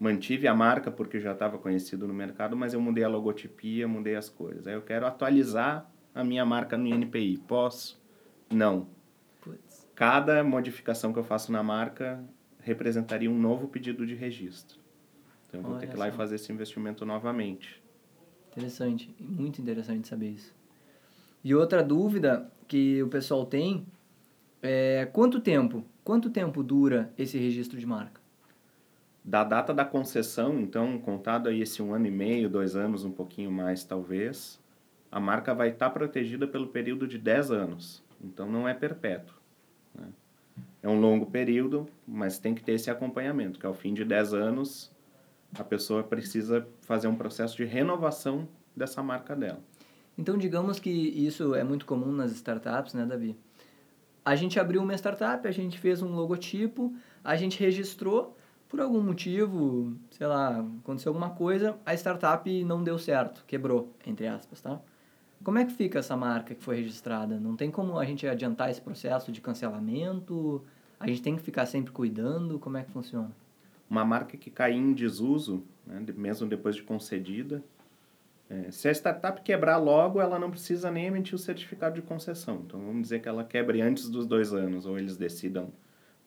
mantive 0.00 0.48
a 0.48 0.54
marca 0.54 0.90
porque 0.90 1.20
já 1.20 1.32
estava 1.32 1.58
conhecido 1.58 2.08
no 2.08 2.14
mercado, 2.14 2.56
mas 2.56 2.74
eu 2.74 2.80
mudei 2.80 3.04
a 3.04 3.08
logotipia, 3.08 3.86
mudei 3.86 4.16
as 4.16 4.28
cores. 4.28 4.66
Aí 4.66 4.74
eu 4.74 4.82
quero 4.82 5.06
atualizar 5.06 5.88
a 6.14 6.24
minha 6.24 6.44
marca 6.44 6.76
no 6.76 6.88
INPI. 6.88 7.38
Posso? 7.46 8.02
Não. 8.50 8.88
Puts. 9.40 9.88
Cada 9.94 10.42
modificação 10.42 11.12
que 11.12 11.18
eu 11.18 11.24
faço 11.24 11.52
na 11.52 11.62
marca 11.62 12.24
representaria 12.58 13.30
um 13.30 13.38
novo 13.38 13.68
pedido 13.68 14.06
de 14.06 14.14
registro. 14.14 14.80
Então 15.46 15.60
eu 15.60 15.64
vou 15.64 15.72
Olha 15.72 15.80
ter 15.80 15.86
que 15.88 15.94
ir 15.94 15.98
lá 15.98 16.08
e 16.08 16.12
fazer 16.12 16.36
esse 16.36 16.50
investimento 16.50 17.04
novamente. 17.04 17.82
Interessante, 18.50 19.14
muito 19.20 19.60
interessante 19.60 20.08
saber 20.08 20.30
isso. 20.30 20.54
E 21.44 21.54
outra 21.54 21.82
dúvida 21.82 22.50
que 22.66 23.02
o 23.02 23.08
pessoal 23.08 23.46
tem 23.46 23.86
é 24.62 25.08
quanto 25.12 25.40
tempo 25.40 25.84
Quanto 26.10 26.28
tempo 26.28 26.62
dura 26.62 27.12
esse 27.16 27.38
registro 27.38 27.78
de 27.78 27.86
marca? 27.86 28.19
Da 29.24 29.44
data 29.44 29.74
da 29.74 29.84
concessão, 29.84 30.58
então, 30.58 30.98
contado 30.98 31.48
aí 31.48 31.60
esse 31.60 31.82
um 31.82 31.94
ano 31.94 32.06
e 32.06 32.10
meio, 32.10 32.48
dois 32.48 32.74
anos, 32.74 33.04
um 33.04 33.12
pouquinho 33.12 33.50
mais 33.50 33.84
talvez, 33.84 34.58
a 35.12 35.20
marca 35.20 35.54
vai 35.54 35.70
estar 35.70 35.90
protegida 35.90 36.46
pelo 36.46 36.68
período 36.68 37.06
de 37.06 37.18
10 37.18 37.50
anos. 37.50 38.02
Então, 38.22 38.50
não 38.50 38.68
é 38.68 38.72
perpétuo. 38.72 39.34
Né? 39.94 40.06
É 40.82 40.88
um 40.88 40.98
longo 40.98 41.26
período, 41.26 41.86
mas 42.06 42.38
tem 42.38 42.54
que 42.54 42.62
ter 42.62 42.72
esse 42.72 42.90
acompanhamento, 42.90 43.58
que 43.58 43.66
ao 43.66 43.74
fim 43.74 43.92
de 43.92 44.04
10 44.04 44.32
anos 44.32 44.90
a 45.58 45.64
pessoa 45.64 46.02
precisa 46.02 46.66
fazer 46.80 47.08
um 47.08 47.16
processo 47.16 47.56
de 47.56 47.64
renovação 47.64 48.48
dessa 48.74 49.02
marca 49.02 49.34
dela. 49.34 49.60
Então, 50.16 50.38
digamos 50.38 50.78
que 50.78 50.90
isso 50.90 51.54
é 51.54 51.64
muito 51.64 51.86
comum 51.86 52.12
nas 52.12 52.30
startups, 52.32 52.94
né, 52.94 53.04
Davi? 53.04 53.36
A 54.24 54.36
gente 54.36 54.60
abriu 54.60 54.82
uma 54.82 54.94
startup, 54.94 55.46
a 55.46 55.50
gente 55.50 55.78
fez 55.78 56.02
um 56.02 56.14
logotipo, 56.14 56.94
a 57.24 57.36
gente 57.36 57.58
registrou, 57.58 58.36
por 58.70 58.80
algum 58.80 59.02
motivo, 59.02 59.92
sei 60.12 60.28
lá, 60.28 60.64
aconteceu 60.80 61.10
alguma 61.10 61.30
coisa, 61.30 61.76
a 61.84 61.92
startup 61.92 62.64
não 62.64 62.84
deu 62.84 62.96
certo, 62.98 63.44
quebrou, 63.44 63.92
entre 64.06 64.28
aspas, 64.28 64.60
tá? 64.60 64.80
Como 65.42 65.58
é 65.58 65.64
que 65.64 65.72
fica 65.72 65.98
essa 65.98 66.16
marca 66.16 66.54
que 66.54 66.62
foi 66.62 66.76
registrada? 66.76 67.40
Não 67.40 67.56
tem 67.56 67.68
como 67.68 67.98
a 67.98 68.04
gente 68.04 68.26
adiantar 68.28 68.70
esse 68.70 68.80
processo 68.80 69.32
de 69.32 69.40
cancelamento? 69.40 70.62
A 71.00 71.08
gente 71.08 71.20
tem 71.20 71.34
que 71.34 71.42
ficar 71.42 71.66
sempre 71.66 71.90
cuidando? 71.92 72.58
Como 72.60 72.76
é 72.76 72.84
que 72.84 72.92
funciona? 72.92 73.32
Uma 73.88 74.04
marca 74.04 74.36
que 74.36 74.50
cai 74.50 74.72
em 74.72 74.92
desuso, 74.92 75.64
né, 75.84 76.04
mesmo 76.14 76.46
depois 76.46 76.76
de 76.76 76.82
concedida, 76.82 77.64
é, 78.48 78.70
se 78.70 78.88
a 78.88 78.92
startup 78.92 79.42
quebrar 79.42 79.78
logo, 79.78 80.20
ela 80.20 80.38
não 80.38 80.50
precisa 80.50 80.90
nem 80.90 81.06
emitir 81.06 81.34
o 81.34 81.38
certificado 81.38 81.96
de 81.96 82.02
concessão. 82.02 82.62
Então, 82.64 82.78
vamos 82.78 83.02
dizer 83.02 83.20
que 83.20 83.28
ela 83.28 83.42
quebre 83.42 83.80
antes 83.80 84.08
dos 84.08 84.26
dois 84.26 84.52
anos, 84.52 84.86
ou 84.86 84.96
eles 84.96 85.16
decidam 85.16 85.72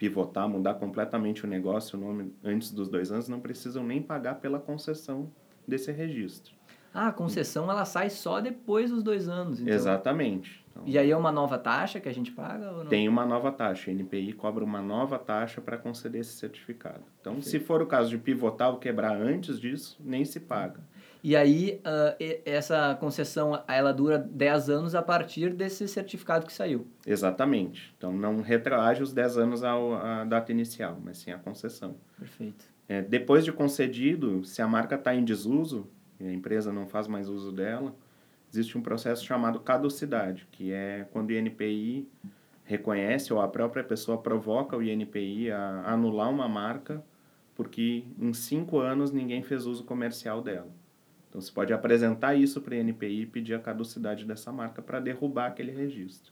pivotar, 0.04 0.50
mudar 0.50 0.74
completamente 0.74 1.46
o 1.46 1.48
negócio 1.48 1.98
o 1.98 2.02
nome 2.02 2.34
antes 2.44 2.72
dos 2.72 2.90
dois 2.90 3.10
anos, 3.10 3.30
não 3.30 3.40
precisam 3.40 3.86
nem 3.86 4.02
pagar 4.02 4.36
pela 4.36 4.60
concessão 4.60 5.32
desse 5.66 5.94
registro. 5.94 6.54
Ah, 6.94 7.08
a 7.08 7.14
concessão 7.14 7.72
ela 7.72 7.86
sai 7.86 8.10
só 8.10 8.42
depois 8.42 8.92
dos 8.92 9.02
dois 9.02 9.30
anos. 9.30 9.62
Então... 9.62 9.74
Exatamente. 9.74 10.64
Então, 10.70 10.84
e 10.86 10.98
aí 10.98 11.10
é 11.10 11.16
uma 11.16 11.32
nova 11.32 11.58
taxa 11.58 12.02
que 12.02 12.10
a 12.10 12.14
gente 12.14 12.34
paga? 12.34 12.70
Ou 12.70 12.78
não? 12.80 12.86
Tem 12.88 13.08
uma 13.08 13.26
nova 13.26 13.50
taxa. 13.50 13.92
A 13.92 13.94
NPI 13.94 14.34
cobra 14.34 14.64
uma 14.64 14.82
nova 14.82 15.18
taxa 15.18 15.62
para 15.62 15.78
conceder 15.78 16.20
esse 16.20 16.34
certificado. 16.34 17.04
Então, 17.22 17.42
se 17.42 17.58
for 17.60 17.82
o 17.82 17.86
caso 17.86 18.10
de 18.10 18.18
pivotar 18.18 18.72
ou 18.72 18.80
quebrar 18.80 19.16
antes 19.16 19.58
disso, 19.58 19.98
nem 20.04 20.26
se 20.26 20.42
paga. 20.42 20.82
E 21.24 21.38
aí, 21.38 21.80
uh, 21.86 22.42
essa 22.46 22.96
concessão, 23.00 23.64
ela 23.68 23.94
dura 23.94 24.18
10 24.18 24.70
anos 24.70 24.94
a 24.94 25.02
partir 25.02 25.54
desse 25.54 25.88
certificado 25.88 26.46
que 26.46 26.52
saiu. 26.52 26.86
Exatamente. 27.08 27.94
Então, 27.98 28.12
não 28.12 28.42
retroage 28.42 29.02
os 29.02 29.14
10 29.14 29.38
anos 29.38 29.64
ao, 29.64 29.94
à 29.94 30.26
data 30.26 30.52
inicial, 30.52 31.00
mas 31.02 31.20
sim 31.20 31.32
a 31.32 31.38
concessão. 31.38 31.96
Perfeito. 32.20 32.66
É, 32.90 33.02
depois 33.02 33.46
de 33.46 33.54
concedido, 33.54 34.44
se 34.44 34.62
a 34.62 34.68
marca 34.68 34.96
está 34.96 35.16
em 35.16 35.24
desuso, 35.24 35.88
e 36.20 36.28
a 36.28 36.34
empresa 36.34 36.74
não 36.74 36.86
faz 36.86 37.08
mais 37.08 37.30
uso 37.30 37.54
dela, 37.54 37.96
existe 38.52 38.78
um 38.78 38.82
processo 38.82 39.24
chamado 39.24 39.62
caducidade, 39.62 40.46
que 40.52 40.74
é 40.74 41.08
quando 41.12 41.30
o 41.30 41.34
INPI 41.34 42.06
reconhece 42.66 43.32
ou 43.32 43.40
a 43.40 43.48
própria 43.48 43.84
pessoa 43.84 44.18
provoca 44.18 44.76
o 44.76 44.84
INPI 44.84 45.52
a 45.52 45.94
anular 45.94 46.30
uma 46.30 46.50
marca 46.50 47.02
porque 47.56 48.04
em 48.20 48.34
cinco 48.34 48.80
anos 48.80 49.12
ninguém 49.12 49.44
fez 49.44 49.66
uso 49.66 49.84
comercial 49.84 50.42
dela. 50.42 50.68
Então, 51.34 51.42
você 51.42 51.52
pode 51.52 51.74
apresentar 51.74 52.36
isso 52.36 52.62
para 52.62 52.76
a 52.76 52.78
NPI 52.78 53.22
e 53.22 53.26
pedir 53.26 53.56
a 53.56 53.60
caducidade 53.60 54.24
dessa 54.24 54.52
marca 54.52 54.84
para 54.84 55.00
derrubar 55.00 55.48
aquele 55.48 55.72
registro. 55.72 56.32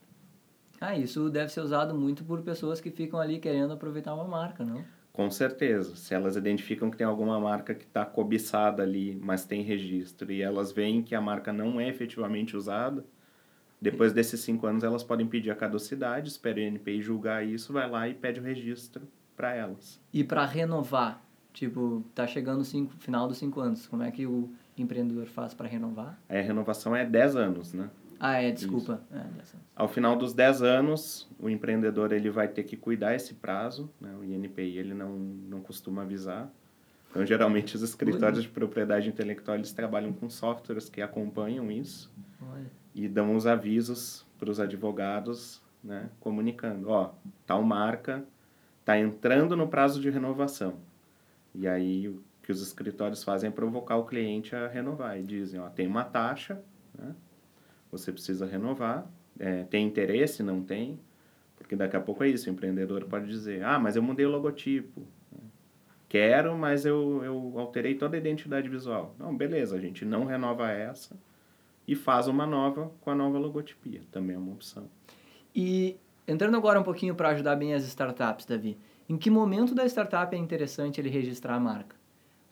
Ah, 0.80 0.96
isso 0.96 1.28
deve 1.28 1.52
ser 1.52 1.62
usado 1.62 1.96
muito 1.96 2.24
por 2.24 2.40
pessoas 2.44 2.80
que 2.80 2.92
ficam 2.92 3.20
ali 3.20 3.40
querendo 3.40 3.74
aproveitar 3.74 4.14
uma 4.14 4.28
marca, 4.28 4.64
não? 4.64 4.86
Com 5.12 5.32
certeza. 5.32 5.96
Se 5.96 6.14
elas 6.14 6.36
identificam 6.36 6.92
que 6.92 6.98
tem 6.98 7.08
alguma 7.08 7.40
marca 7.40 7.74
que 7.74 7.84
está 7.84 8.06
cobiçada 8.06 8.84
ali, 8.84 9.20
mas 9.24 9.44
tem 9.44 9.64
registro, 9.64 10.32
e 10.32 10.44
elas 10.44 10.72
veem 10.72 11.02
que 11.02 11.16
a 11.16 11.22
marca 11.22 11.52
não 11.52 11.82
é 11.82 11.90
efetivamente 11.90 12.56
usada, 12.56 13.04
depois 13.82 14.14
desses 14.14 14.42
cinco 14.42 14.68
anos 14.68 14.84
elas 14.84 15.04
podem 15.04 15.26
pedir 15.26 15.50
a 15.50 15.56
caducidade, 15.56 16.30
espera 16.30 16.60
o 16.60 16.62
NPI 16.62 17.02
julgar 17.02 17.44
isso, 17.44 17.74
vai 17.74 17.90
lá 17.90 18.08
e 18.08 18.14
pede 18.14 18.40
o 18.40 18.44
registro 18.44 19.08
para 19.36 19.52
elas. 19.56 20.00
E 20.14 20.24
para 20.24 20.46
renovar, 20.46 21.26
tipo, 21.52 22.06
tá 22.14 22.28
chegando 22.28 22.62
o 22.62 22.90
final 23.00 23.28
dos 23.28 23.40
cinco 23.40 23.60
anos, 23.62 23.88
como 23.88 24.04
é 24.04 24.12
que 24.12 24.28
o 24.28 24.52
empreendedor 24.78 25.26
faz 25.28 25.54
para 25.54 25.68
renovar? 25.68 26.20
a 26.30 26.34
renovação 26.34 26.96
é 26.96 27.06
10 27.06 27.36
anos, 27.36 27.74
né? 27.74 27.90
Ah, 28.24 28.40
é, 28.40 28.52
desculpa. 28.52 29.02
É, 29.12 29.24
Ao 29.76 29.88
final 29.88 30.16
dos 30.16 30.32
10 30.32 30.62
anos, 30.62 31.28
o 31.40 31.50
empreendedor 31.50 32.12
ele 32.12 32.30
vai 32.30 32.48
ter 32.48 32.64
que 32.64 32.78
cuidar 32.78 33.16
esse 33.16 33.34
prazo, 33.34 33.90
né? 34.00 34.16
O 34.20 34.24
INPI 34.24 34.78
ele 34.78 34.94
não, 34.94 35.10
não 35.18 35.60
costuma 35.60 36.04
avisar. 36.04 36.48
Então, 37.10 37.26
geralmente, 37.26 37.76
os 37.76 37.82
escritórios 37.82 38.44
de 38.44 38.50
propriedade 38.50 39.10
intelectual 39.10 39.58
eles 39.58 39.74
trabalham 39.74 40.14
com 40.14 40.30
softwares 40.30 40.88
que 40.88 41.02
acompanham 41.02 41.72
isso 41.72 42.12
Olha. 42.40 42.72
e 42.94 43.08
dão 43.08 43.36
os 43.36 43.48
avisos 43.48 44.24
para 44.38 44.52
os 44.52 44.60
advogados, 44.60 45.60
né? 45.84 46.08
Comunicando, 46.20 46.90
ó, 46.90 47.14
tal 47.48 47.64
marca 47.64 48.24
está 48.82 49.00
entrando 49.00 49.58
no 49.58 49.68
prazo 49.68 50.00
de 50.00 50.12
renovação. 50.12 50.76
E 51.56 51.68
aí 51.68 52.16
que 52.52 52.54
os 52.54 52.62
escritórios 52.62 53.24
fazem 53.24 53.48
é 53.48 53.52
provocar 53.52 53.96
o 53.96 54.06
cliente 54.06 54.54
a 54.54 54.68
renovar 54.68 55.18
e 55.18 55.24
dizem, 55.24 55.60
ó, 55.60 55.70
tem 55.70 55.88
uma 55.88 56.04
taxa, 56.04 56.62
né? 56.98 57.16
Você 57.90 58.12
precisa 58.12 58.46
renovar, 58.46 59.10
é, 59.40 59.64
tem 59.64 59.86
interesse, 59.86 60.44
não 60.44 60.62
tem, 60.62 61.00
porque 61.56 61.76
daqui 61.76 61.96
a 61.96 62.02
pouco 62.02 62.24
é 62.24 62.28
isso, 62.28 62.50
o 62.50 62.54
empreendedor 62.54 63.06
pode 63.06 63.28
dizer, 63.28 63.64
ah, 63.64 63.80
mas 63.80 63.96
eu 63.96 64.04
mudei 64.04 64.26
o 64.26 64.30
logotipo, 64.30 65.08
quero, 66.10 66.58
mas 66.58 66.86
eu, 66.86 67.24
eu 67.24 67.54
alterei 67.58 67.96
toda 67.96 68.18
a 68.18 68.20
identidade 68.20 68.68
visual. 68.68 69.16
Não, 69.18 69.36
beleza, 69.36 69.76
a 69.76 69.80
gente 69.80 70.04
não 70.04 70.26
renova 70.26 70.70
essa 70.70 71.18
e 71.88 71.96
faz 71.96 72.28
uma 72.28 72.46
nova 72.46 72.92
com 73.02 73.12
a 73.12 73.16
nova 73.16 73.38
logotipia, 73.38 74.02
também 74.12 74.36
é 74.36 74.40
uma 74.40 74.52
opção. 74.52 74.90
E 75.56 75.98
entrando 76.28 76.58
agora 76.58 76.80
um 76.80 76.84
pouquinho 76.84 77.16
para 77.16 77.30
ajudar 77.30 77.56
bem 77.56 77.74
as 77.74 77.84
startups, 77.84 78.46
Davi, 78.46 78.78
em 79.08 79.18
que 79.18 79.30
momento 79.30 79.74
da 79.74 79.86
startup 79.86 80.34
é 80.36 80.40
interessante 80.40 81.00
ele 81.00 81.10
registrar 81.10 81.56
a 81.56 81.60
marca? 81.60 82.01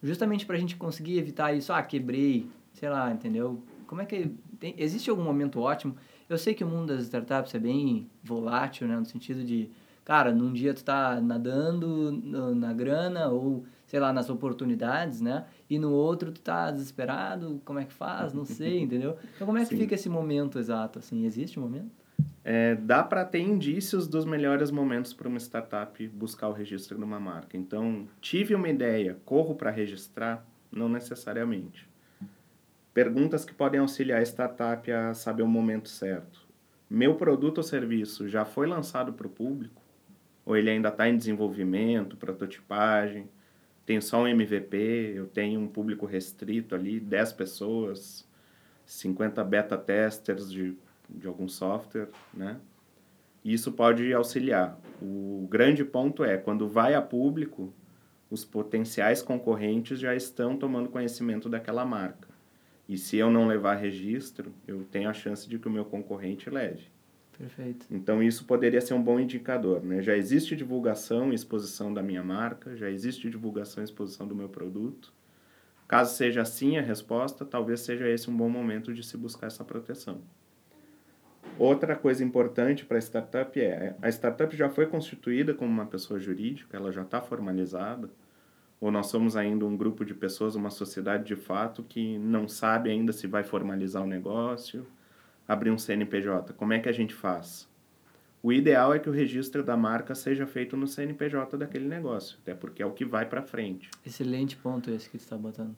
Justamente 0.02 0.46
para 0.46 0.56
a 0.56 0.60
gente 0.60 0.76
conseguir 0.76 1.18
evitar 1.18 1.54
isso, 1.54 1.72
ah, 1.74 1.82
quebrei, 1.82 2.50
sei 2.74 2.90
lá, 2.90 3.12
entendeu? 3.12 3.62
Como 3.88 4.02
é 4.02 4.06
que 4.06 4.32
tem, 4.60 4.76
existe 4.78 5.10
algum 5.10 5.24
momento 5.24 5.60
ótimo? 5.60 5.96
Eu 6.28 6.38
sei 6.38 6.54
que 6.54 6.64
o 6.64 6.68
mundo 6.68 6.88
das 6.88 7.04
startups 7.04 7.54
é 7.56 7.60
bem 7.60 8.10
volátil, 8.24 8.88
né, 8.88 8.98
no 8.98 9.06
sentido 9.06 9.44
de, 9.44 9.70
cara, 10.06 10.32
num 10.32 10.54
dia 10.54 10.74
tu 10.74 10.84
tá 10.84 11.20
nadando 11.20 12.12
no, 12.12 12.54
na 12.54 12.72
grana 12.74 13.30
ou 13.30 13.66
sei 13.90 14.00
lá, 14.00 14.14
nas 14.14 14.30
oportunidades, 14.30 15.20
né? 15.20 15.48
E 15.68 15.80
no 15.80 15.92
outro 15.92 16.32
tu 16.32 16.40
tá 16.42 16.70
desesperado, 16.70 17.60
como 17.66 17.80
é 17.80 17.86
que 17.86 17.94
faz? 17.94 18.34
Não 18.34 18.46
sei, 18.46 18.82
entendeu? 18.84 19.18
Então 19.36 19.48
como 19.48 19.58
é 19.58 19.62
que 19.64 19.70
Sim. 19.70 19.78
fica 19.78 19.96
esse 19.96 20.08
momento 20.08 20.60
exato 20.60 21.00
assim? 21.00 21.26
Existe 21.26 21.60
um 21.60 21.64
momento? 21.64 21.99
É, 22.44 22.76
dá 22.76 23.04
para 23.04 23.24
ter 23.26 23.40
indícios 23.40 24.08
dos 24.08 24.26
melhores 24.26 24.72
momentos 24.72 25.14
para 25.14 25.28
uma 25.28 25.40
startup 25.40 26.08
buscar 26.08 26.48
o 26.50 26.54
registro 26.54 26.98
de 26.98 27.04
uma 27.04 27.20
marca. 27.20 27.56
Então, 27.56 28.08
tive 28.20 28.56
uma 28.56 28.70
ideia, 28.70 29.18
corro 29.26 29.56
para 29.56 29.70
registrar? 29.70 30.46
Não 30.72 30.90
necessariamente. 30.90 31.88
Perguntas 32.94 33.46
que 33.46 33.54
podem 33.54 33.80
auxiliar 33.80 34.20
a 34.20 34.26
startup 34.26 34.92
a 34.92 35.14
saber 35.14 35.44
o 35.44 35.48
momento 35.48 35.90
certo. 35.90 36.48
Meu 36.90 37.16
produto 37.16 37.60
ou 37.60 37.64
serviço 37.64 38.28
já 38.28 38.46
foi 38.46 38.66
lançado 38.66 39.14
para 39.14 39.28
o 39.28 39.30
público? 39.30 39.82
Ou 40.44 40.58
ele 40.58 40.72
ainda 40.72 40.90
está 40.90 41.08
em 41.08 41.16
desenvolvimento, 41.16 42.18
prototipagem? 42.18 43.30
Tenho 43.86 44.02
só 44.02 44.24
um 44.24 44.28
MVP, 44.28 45.14
eu 45.16 45.28
tenho 45.28 45.60
um 45.60 45.68
público 45.68 46.06
restrito 46.06 46.74
ali, 46.74 47.00
10 47.00 47.34
pessoas, 47.34 48.28
50 48.86 49.44
beta 49.44 49.78
testers 49.78 50.52
de 50.52 50.76
de 51.10 51.28
algum 51.28 51.48
software, 51.48 52.10
né? 52.34 52.60
Isso 53.44 53.72
pode 53.72 54.14
auxiliar. 54.14 54.80
O 55.02 55.48
grande 55.50 55.84
ponto 55.84 56.24
é, 56.24 56.38
quando 56.38 56.68
vai 56.68 56.94
a 56.94 57.02
público, 57.02 57.74
os 58.30 58.44
potenciais 58.46 59.22
concorrentes 59.22 60.00
já 60.00 60.16
estão 60.16 60.58
tomando 60.58 60.90
conhecimento 60.90 61.50
daquela 61.50 61.86
marca. 61.86 62.28
E 62.88 62.98
se 62.98 63.18
eu 63.18 63.30
não 63.30 63.48
levar 63.48 63.76
registro, 63.76 64.54
eu 64.68 64.84
tenho 64.84 65.10
a 65.10 65.14
chance 65.14 65.48
de 65.48 65.58
que 65.58 65.68
o 65.68 65.72
meu 65.72 65.86
concorrente 65.86 66.50
leve. 66.50 66.88
Perfeito. 67.38 67.86
Então 67.90 68.22
isso 68.22 68.44
poderia 68.44 68.82
ser 68.82 68.94
um 68.94 69.02
bom 69.02 69.20
indicador, 69.20 69.82
né? 69.82 70.02
Já 70.02 70.18
existe 70.18 70.56
divulgação 70.56 71.32
e 71.32 71.36
exposição 71.36 71.94
da 71.94 72.04
minha 72.04 72.22
marca, 72.22 72.76
já 72.76 72.90
existe 72.90 73.30
divulgação 73.30 73.82
e 73.82 73.86
exposição 73.86 74.28
do 74.28 74.36
meu 74.36 74.50
produto. 74.50 75.14
Caso 75.88 76.16
seja 76.16 76.42
assim 76.42 76.78
a 76.78 76.82
resposta, 76.82 77.46
talvez 77.46 77.80
seja 77.80 78.10
esse 78.10 78.30
um 78.30 78.36
bom 78.36 78.50
momento 78.50 78.94
de 78.94 79.04
se 79.04 79.16
buscar 79.16 79.48
essa 79.48 79.64
proteção. 79.64 80.22
Outra 81.60 81.94
coisa 81.94 82.24
importante 82.24 82.86
para 82.86 82.96
a 82.96 83.02
startup 83.02 83.60
é 83.60 83.94
a 84.02 84.08
startup 84.08 84.56
já 84.56 84.70
foi 84.70 84.86
constituída 84.86 85.54
como 85.54 85.70
uma 85.70 85.86
pessoa 85.86 86.18
jurídica, 86.18 86.78
ela 86.78 86.90
já 86.90 87.02
está 87.02 87.22
formalizada, 87.22 88.10
ou 88.80 88.90
nós 88.90 89.08
somos 89.08 89.36
ainda 89.36 89.66
um 89.66 89.76
grupo 89.76 90.06
de 90.06 90.14
pessoas, 90.14 90.56
uma 90.56 90.70
sociedade 90.70 91.26
de 91.26 91.36
fato 91.36 91.84
que 91.84 92.18
não 92.18 92.48
sabe 92.48 92.90
ainda 92.90 93.12
se 93.12 93.28
vai 93.28 93.44
formalizar 93.44 94.02
o 94.02 94.08
negócio, 94.08 94.88
abrir 95.46 95.70
um 95.70 95.78
CNPJ. 95.78 96.54
Como 96.54 96.72
é 96.72 96.80
que 96.80 96.88
a 96.88 96.94
gente 96.94 97.14
faz? 97.14 97.68
O 98.42 98.54
ideal 98.54 98.94
é 98.94 99.00
que 99.00 99.10
o 99.10 99.12
registro 99.12 99.62
da 99.62 99.76
marca 99.76 100.16
seja 100.16 100.48
feito 100.48 100.78
no 100.78 100.88
CNPJ 100.88 101.58
daquele 101.58 101.90
negócio, 101.90 102.38
até 102.42 102.56
porque 102.56 102.82
é 102.82 102.86
o 102.86 102.94
que 102.94 103.04
vai 103.04 103.26
para 103.26 103.42
frente. 103.42 103.90
Excelente 104.06 104.56
ponto 104.56 104.90
esse 104.90 105.10
que 105.10 105.18
você 105.18 105.26
está 105.26 105.36
botando. 105.38 105.76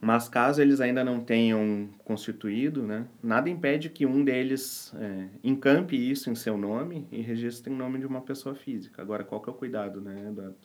Mas 0.00 0.28
caso 0.28 0.62
eles 0.62 0.80
ainda 0.80 1.02
não 1.02 1.20
tenham 1.20 1.88
constituído, 2.04 2.82
né, 2.82 3.06
nada 3.22 3.50
impede 3.50 3.90
que 3.90 4.06
um 4.06 4.24
deles 4.24 4.94
é, 4.96 5.28
encampe 5.42 5.96
isso 5.96 6.30
em 6.30 6.36
seu 6.36 6.56
nome 6.56 7.06
e 7.10 7.20
registre 7.20 7.72
em 7.72 7.76
nome 7.76 7.98
de 7.98 8.06
uma 8.06 8.20
pessoa 8.20 8.54
física. 8.54 9.02
Agora, 9.02 9.24
qual 9.24 9.40
que 9.40 9.50
é 9.50 9.52
o 9.52 9.56
cuidado, 9.56 10.00
né, 10.00 10.28
Eduardo? 10.28 10.56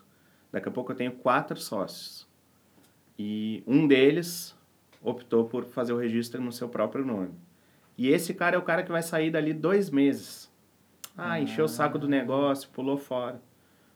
Daqui 0.51 0.69
a 0.69 0.71
pouco 0.71 0.91
eu 0.91 0.95
tenho 0.95 1.13
quatro 1.13 1.59
sócios 1.59 2.27
e 3.17 3.63
um 3.65 3.87
deles 3.87 4.55
optou 5.01 5.45
por 5.45 5.65
fazer 5.65 5.93
o 5.93 5.97
registro 5.97 6.41
no 6.41 6.51
seu 6.51 6.69
próprio 6.69 7.03
nome. 7.03 7.33
E 7.97 8.09
esse 8.09 8.33
cara 8.33 8.55
é 8.55 8.59
o 8.59 8.63
cara 8.63 8.83
que 8.83 8.91
vai 8.91 9.01
sair 9.01 9.31
dali 9.31 9.53
dois 9.53 9.89
meses. 9.89 10.51
Ah, 11.17 11.39
encheu 11.39 11.65
o 11.65 11.69
saco 11.69 11.99
do 11.99 12.07
negócio, 12.07 12.69
pulou 12.69 12.97
fora. 12.97 13.41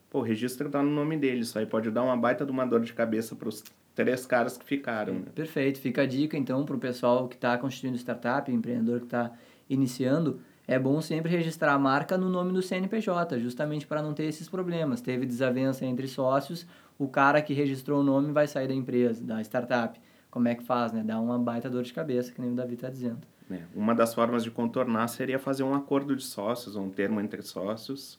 Pô, 0.08 0.20
o 0.20 0.22
registro 0.22 0.70
tá 0.70 0.82
no 0.82 0.90
nome 0.90 1.16
dele. 1.16 1.40
Isso 1.40 1.58
aí 1.58 1.66
pode 1.66 1.90
dar 1.90 2.02
uma 2.02 2.16
baita 2.16 2.44
de 2.46 2.52
uma 2.52 2.64
dor 2.64 2.80
de 2.80 2.92
cabeça 2.92 3.34
para 3.34 3.48
os 3.48 3.62
três 3.98 4.24
caras 4.24 4.56
que 4.56 4.64
ficaram. 4.64 5.14
Né? 5.14 5.24
Perfeito. 5.34 5.80
Fica 5.80 6.02
a 6.02 6.06
dica, 6.06 6.36
então, 6.36 6.64
para 6.64 6.76
o 6.76 6.78
pessoal 6.78 7.26
que 7.26 7.34
está 7.34 7.58
constituindo 7.58 7.96
startup, 7.98 8.50
empreendedor 8.50 9.00
que 9.00 9.06
está 9.06 9.32
iniciando, 9.68 10.40
é 10.68 10.78
bom 10.78 11.00
sempre 11.00 11.28
registrar 11.32 11.72
a 11.72 11.78
marca 11.78 12.16
no 12.16 12.28
nome 12.28 12.52
do 12.52 12.62
CNPJ, 12.62 13.40
justamente 13.40 13.88
para 13.88 14.00
não 14.00 14.14
ter 14.14 14.26
esses 14.26 14.48
problemas. 14.48 15.00
Teve 15.00 15.26
desavença 15.26 15.84
entre 15.84 16.06
sócios, 16.06 16.64
o 16.96 17.08
cara 17.08 17.42
que 17.42 17.52
registrou 17.52 18.00
o 18.00 18.04
nome 18.04 18.30
vai 18.30 18.46
sair 18.46 18.68
da 18.68 18.74
empresa, 18.74 19.24
da 19.24 19.40
startup. 19.40 20.00
Como 20.30 20.46
é 20.46 20.54
que 20.54 20.62
faz, 20.62 20.92
né? 20.92 21.02
Dá 21.04 21.18
uma 21.18 21.36
baita 21.36 21.68
dor 21.68 21.82
de 21.82 21.92
cabeça, 21.92 22.30
que 22.30 22.40
nem 22.40 22.52
o 22.52 22.54
Davi 22.54 22.74
está 22.74 22.88
dizendo. 22.88 23.18
É, 23.50 23.62
uma 23.74 23.96
das 23.96 24.14
formas 24.14 24.44
de 24.44 24.50
contornar 24.52 25.08
seria 25.08 25.40
fazer 25.40 25.64
um 25.64 25.74
acordo 25.74 26.14
de 26.14 26.22
sócios, 26.22 26.76
um 26.76 26.88
termo 26.88 27.20
entre 27.20 27.42
sócios, 27.42 28.16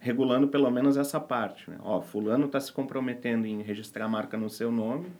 regulando 0.00 0.48
pelo 0.48 0.70
menos 0.70 0.96
essa 0.96 1.20
parte. 1.20 1.70
Né? 1.70 1.76
Ó, 1.80 2.00
fulano 2.00 2.46
está 2.46 2.58
se 2.58 2.72
comprometendo 2.72 3.46
em 3.46 3.62
registrar 3.62 4.06
a 4.06 4.08
marca 4.08 4.36
no 4.36 4.48
seu 4.48 4.72
nome, 4.72 5.12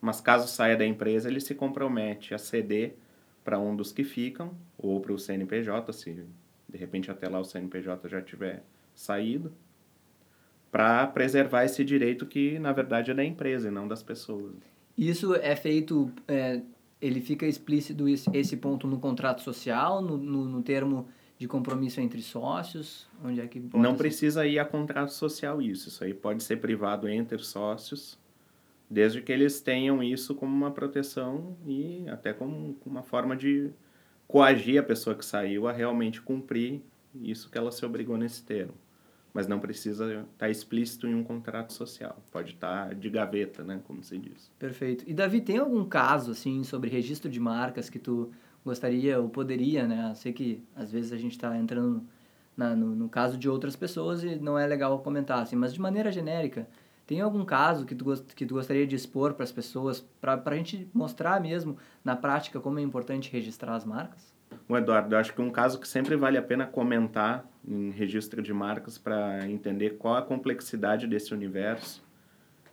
mas 0.00 0.20
caso 0.20 0.46
saia 0.46 0.76
da 0.76 0.86
empresa, 0.86 1.28
ele 1.28 1.40
se 1.40 1.54
compromete 1.54 2.34
a 2.34 2.38
ceder 2.38 2.94
para 3.42 3.58
um 3.58 3.74
dos 3.74 3.90
que 3.90 4.04
ficam, 4.04 4.52
ou 4.76 5.00
para 5.00 5.12
o 5.12 5.18
CNPJ, 5.18 5.92
se 5.92 6.24
de 6.68 6.76
repente 6.76 7.10
até 7.10 7.28
lá 7.28 7.40
o 7.40 7.44
CNPJ 7.44 8.08
já 8.08 8.20
tiver 8.20 8.62
saído, 8.94 9.52
para 10.70 11.06
preservar 11.06 11.64
esse 11.64 11.82
direito 11.82 12.26
que 12.26 12.58
na 12.58 12.72
verdade 12.72 13.10
é 13.10 13.14
da 13.14 13.24
empresa 13.24 13.68
e 13.68 13.70
não 13.70 13.88
das 13.88 14.02
pessoas. 14.02 14.52
Isso 14.98 15.34
é 15.34 15.56
feito, 15.56 16.10
é, 16.28 16.60
ele 17.00 17.20
fica 17.20 17.46
explícito 17.46 18.06
esse 18.08 18.56
ponto 18.56 18.86
no 18.86 18.98
contrato 18.98 19.42
social, 19.42 20.02
no, 20.02 20.18
no, 20.18 20.44
no 20.44 20.62
termo 20.62 21.08
de 21.38 21.46
compromisso 21.46 22.00
entre 22.00 22.22
sócios? 22.22 23.06
Onde 23.22 23.40
é 23.40 23.46
que 23.46 23.60
Não 23.74 23.92
ser? 23.92 23.98
precisa 23.98 24.46
ir 24.46 24.58
a 24.58 24.64
contrato 24.64 25.12
social 25.12 25.60
isso. 25.60 25.88
Isso 25.88 26.02
aí 26.02 26.14
pode 26.14 26.42
ser 26.42 26.56
privado 26.56 27.08
entre 27.08 27.38
sócios, 27.38 28.18
desde 28.88 29.20
que 29.20 29.32
eles 29.32 29.60
tenham 29.60 30.02
isso 30.02 30.34
como 30.34 30.54
uma 30.54 30.70
proteção 30.70 31.56
e 31.66 32.04
até 32.08 32.32
como 32.32 32.76
uma 32.86 33.02
forma 33.02 33.36
de 33.36 33.70
coagir 34.26 34.80
a 34.80 34.82
pessoa 34.82 35.14
que 35.14 35.24
saiu 35.24 35.68
a 35.68 35.72
realmente 35.72 36.20
cumprir 36.22 36.80
isso 37.14 37.50
que 37.50 37.58
ela 37.58 37.70
se 37.70 37.84
obrigou 37.84 38.16
nesse 38.16 38.42
termo. 38.42 38.74
Mas 39.32 39.46
não 39.46 39.60
precisa 39.60 40.06
estar 40.06 40.24
tá 40.38 40.48
explícito 40.48 41.06
em 41.06 41.14
um 41.14 41.22
contrato 41.22 41.70
social. 41.74 42.18
Pode 42.32 42.54
estar 42.54 42.88
tá 42.88 42.94
de 42.94 43.10
gaveta, 43.10 43.62
né, 43.62 43.82
como 43.86 44.02
se 44.02 44.16
diz. 44.16 44.50
Perfeito. 44.58 45.04
E 45.06 45.12
Davi, 45.12 45.42
tem 45.42 45.58
algum 45.58 45.84
caso 45.84 46.30
assim 46.30 46.64
sobre 46.64 46.88
registro 46.88 47.30
de 47.30 47.38
marcas 47.38 47.90
que 47.90 47.98
tu 47.98 48.32
gostaria 48.66 49.20
ou 49.20 49.28
poderia, 49.28 49.86
né? 49.86 50.12
sei 50.16 50.32
que 50.32 50.62
às 50.74 50.90
vezes 50.90 51.12
a 51.12 51.16
gente 51.16 51.32
está 51.32 51.56
entrando 51.56 52.02
na, 52.56 52.74
no, 52.74 52.96
no, 52.96 53.08
caso 53.08 53.38
de 53.38 53.48
outras 53.48 53.76
pessoas 53.76 54.24
e 54.24 54.34
não 54.36 54.58
é 54.58 54.66
legal 54.66 54.98
comentar, 54.98 55.40
assim, 55.40 55.54
mas 55.54 55.72
de 55.72 55.80
maneira 55.80 56.10
genérica, 56.10 56.66
tem 57.06 57.20
algum 57.20 57.44
caso 57.44 57.86
que 57.86 57.94
tu, 57.94 58.04
que 58.34 58.44
tu 58.44 58.54
gostaria 58.54 58.84
de 58.84 58.96
expor 58.96 59.34
para 59.34 59.44
as 59.44 59.52
pessoas, 59.52 60.00
para 60.20 60.42
a 60.44 60.54
gente 60.56 60.88
mostrar 60.92 61.40
mesmo 61.40 61.76
na 62.04 62.16
prática 62.16 62.58
como 62.58 62.80
é 62.80 62.82
importante 62.82 63.30
registrar 63.30 63.76
as 63.76 63.84
marcas? 63.84 64.34
O 64.68 64.76
Eduardo, 64.76 65.14
eu 65.14 65.18
acho 65.18 65.32
que 65.32 65.40
um 65.40 65.50
caso 65.50 65.78
que 65.78 65.86
sempre 65.86 66.16
vale 66.16 66.36
a 66.36 66.42
pena 66.42 66.66
comentar 66.66 67.48
em 67.66 67.90
registro 67.90 68.42
de 68.42 68.52
marcas 68.52 68.98
para 68.98 69.48
entender 69.48 69.96
qual 69.98 70.16
a 70.16 70.22
complexidade 70.22 71.06
desse 71.06 71.32
universo 71.32 72.04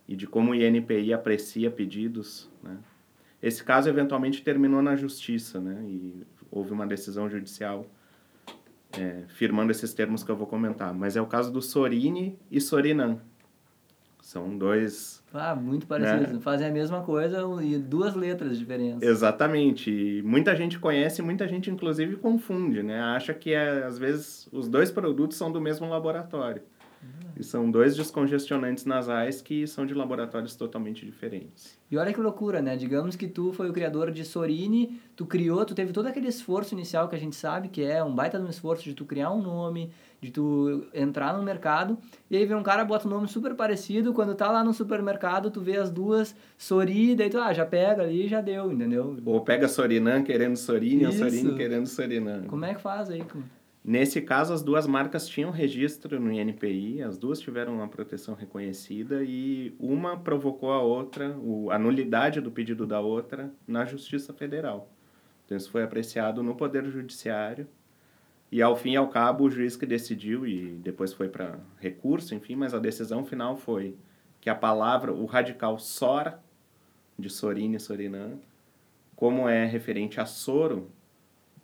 e 0.08 0.16
de 0.16 0.26
como 0.26 0.52
o 0.52 0.56
INPI 0.56 1.14
aprecia 1.14 1.70
pedidos, 1.70 2.50
né? 2.64 2.78
Esse 3.44 3.62
caso 3.62 3.90
eventualmente 3.90 4.42
terminou 4.42 4.82
na 4.82 4.96
justiça, 4.96 5.60
né? 5.60 5.84
E 5.86 6.24
houve 6.50 6.72
uma 6.72 6.88
decisão 6.88 7.30
judicial 7.30 7.86
é, 8.98 9.24
firmando 9.28 9.70
esses 9.70 9.94
termos 9.94 10.24
que 10.24 10.32
eu 10.32 10.36
vou 10.38 10.48
comentar. 10.48 10.94
Mas 10.94 11.18
é 11.18 11.22
o 11.22 11.26
caso 11.26 11.52
do 11.52 11.62
Sorini 11.62 12.40
e 12.50 12.62
Sorinan. 12.62 13.20
São 14.22 14.58
dois. 14.58 15.22
Ah, 15.34 15.54
muito 15.54 15.86
parecidos. 15.86 16.32
Né? 16.32 16.40
Fazem 16.40 16.68
a 16.68 16.72
mesma 16.72 17.02
coisa 17.02 17.44
e 17.62 17.78
duas 17.78 18.16
letras 18.16 18.58
diferentes. 18.58 19.06
Exatamente. 19.06 19.92
E 19.92 20.22
muita 20.22 20.56
gente 20.56 20.80
conhece, 20.80 21.22
muita 21.22 21.46
gente 21.46 21.70
inclusive 21.70 22.16
confunde, 22.16 22.82
né? 22.82 23.02
Acha 23.02 23.34
que 23.34 23.52
é, 23.52 23.84
às 23.84 24.00
vezes 24.00 24.48
os 24.54 24.70
dois 24.70 24.90
produtos 24.90 25.38
são 25.38 25.52
do 25.52 25.60
mesmo 25.60 25.90
laboratório. 25.90 26.62
E 27.36 27.44
são 27.44 27.70
dois 27.70 27.96
descongestionantes 27.96 28.86
nasais 28.86 29.42
que 29.42 29.66
são 29.66 29.86
de 29.86 29.94
laboratórios 29.94 30.56
totalmente 30.56 31.06
diferentes. 31.06 31.80
E 31.90 31.98
olha 31.98 32.14
que 32.14 32.22
loucura, 32.22 32.62
né? 32.62 32.76
Digamos 32.78 33.16
que 33.16 33.28
tu 33.28 33.52
foi 33.52 33.70
o 33.70 33.74
criador 33.74 34.12
de 34.12 34.24
Sorini, 34.24 35.00
tu 35.16 35.26
criou, 35.26 35.66
tu 35.66 35.74
teve 35.74 35.92
todo 35.92 36.06
aquele 36.08 36.28
esforço 36.28 36.76
inicial 36.76 37.08
que 37.08 37.16
a 37.16 37.20
gente 37.20 37.36
sabe 37.36 37.70
que 37.70 37.84
é 37.84 38.04
um 38.04 38.14
baita 38.14 38.38
de 38.38 38.46
um 38.46 38.50
esforço 38.50 38.84
de 38.84 38.94
tu 38.94 39.04
criar 39.04 39.32
um 39.32 39.42
nome, 39.42 39.92
de 40.22 40.32
tu 40.32 40.86
entrar 40.94 41.36
no 41.36 41.44
mercado, 41.44 41.98
e 42.30 42.38
aí 42.38 42.46
vem 42.46 42.56
um 42.56 42.64
cara, 42.64 42.86
bota 42.86 43.08
um 43.08 43.12
nome 43.12 43.28
super 43.28 43.56
parecido, 43.56 44.14
quando 44.14 44.36
tá 44.36 44.50
lá 44.52 44.64
no 44.64 44.74
supermercado, 44.74 45.52
tu 45.52 45.60
vê 45.60 45.78
as 45.78 45.90
duas 45.90 46.36
Sori, 46.58 47.16
daí 47.16 47.30
tu, 47.30 47.40
ah, 47.40 47.52
já 47.52 47.66
pega 47.66 48.04
ali 48.04 48.28
já 48.28 48.42
deu, 48.42 48.72
entendeu? 48.72 49.18
Ou 49.26 49.42
pega 49.42 49.68
Sorinan 49.68 50.24
querendo 50.24 50.56
Sorini, 50.56 51.06
ou 51.06 51.12
Sorini 51.12 51.56
querendo 51.56 51.88
Sorinan. 51.88 52.44
Como 52.44 52.64
é 52.64 52.74
que 52.74 52.82
faz 52.82 53.10
aí? 53.10 53.24
Nesse 53.86 54.22
caso, 54.22 54.54
as 54.54 54.64
duas 54.64 54.88
marcas 54.88 55.28
tinham 55.28 55.52
registro 55.52 56.18
no 56.18 56.32
INPI, 56.32 57.02
as 57.02 57.18
duas 57.18 57.40
tiveram 57.40 57.76
uma 57.76 57.88
proteção 57.88 58.34
reconhecida 58.34 59.24
e 59.24 59.76
uma 59.78 60.18
provocou 60.18 60.72
a 60.72 60.82
outra, 60.82 61.36
a 61.70 61.78
nulidade 61.78 62.40
do 62.40 62.50
pedido 62.50 62.88
da 62.88 63.02
outra, 63.02 63.52
na 63.68 63.84
Justiça 63.84 64.34
Federal. 64.34 64.90
Então, 65.46 65.58
isso 65.58 65.70
foi 65.70 65.84
apreciado 65.84 66.42
no 66.42 66.56
Poder 66.56 66.86
Judiciário 66.86 67.68
e, 68.50 68.62
ao 68.62 68.76
fim 68.76 68.92
e 68.92 68.96
ao 68.96 69.10
cabo, 69.10 69.44
o 69.46 69.50
juiz 69.50 69.76
que 69.76 69.86
decidiu, 69.86 70.48
e 70.48 70.76
depois 70.76 71.12
foi 71.12 71.28
para 71.28 71.60
recurso, 71.80 72.34
enfim, 72.36 72.56
mas 72.56 72.74
a 72.74 72.80
decisão 72.80 73.26
final 73.26 73.58
foi 73.58 73.98
que 74.40 74.50
a 74.50 74.56
palavra, 74.56 75.12
o 75.12 75.26
radical 75.26 75.78
SOR, 75.78 76.36
de 77.18 77.30
Sorine 77.30 77.78
e 77.78 77.80
Sorinã, 77.80 78.38
como 79.16 79.50
é 79.50 79.66
referente 79.66 80.22
a 80.22 80.26
soro, 80.26 80.92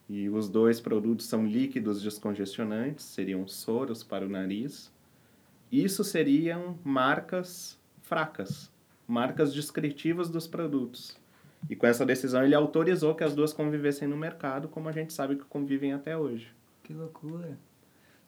e 0.09 0.27
os 0.27 0.49
dois 0.49 0.81
produtos 0.81 1.27
são 1.27 1.45
líquidos 1.45 2.01
descongestionantes, 2.01 3.05
seriam 3.05 3.47
soros 3.47 4.03
para 4.03 4.25
o 4.25 4.29
nariz. 4.29 4.91
Isso 5.71 6.03
seriam 6.03 6.79
marcas 6.83 7.77
fracas, 8.01 8.71
marcas 9.07 9.53
descritivas 9.53 10.27
dos 10.27 10.47
produtos. 10.47 11.15
E 11.69 11.75
com 11.75 11.85
essa 11.85 12.05
decisão 12.05 12.43
ele 12.43 12.55
autorizou 12.55 13.13
que 13.13 13.23
as 13.23 13.35
duas 13.35 13.53
convivessem 13.53 14.07
no 14.07 14.17
mercado, 14.17 14.67
como 14.67 14.89
a 14.89 14.91
gente 14.91 15.13
sabe 15.13 15.35
que 15.35 15.43
convivem 15.43 15.93
até 15.93 16.17
hoje. 16.17 16.51
Que 16.81 16.91
loucura. 16.91 17.55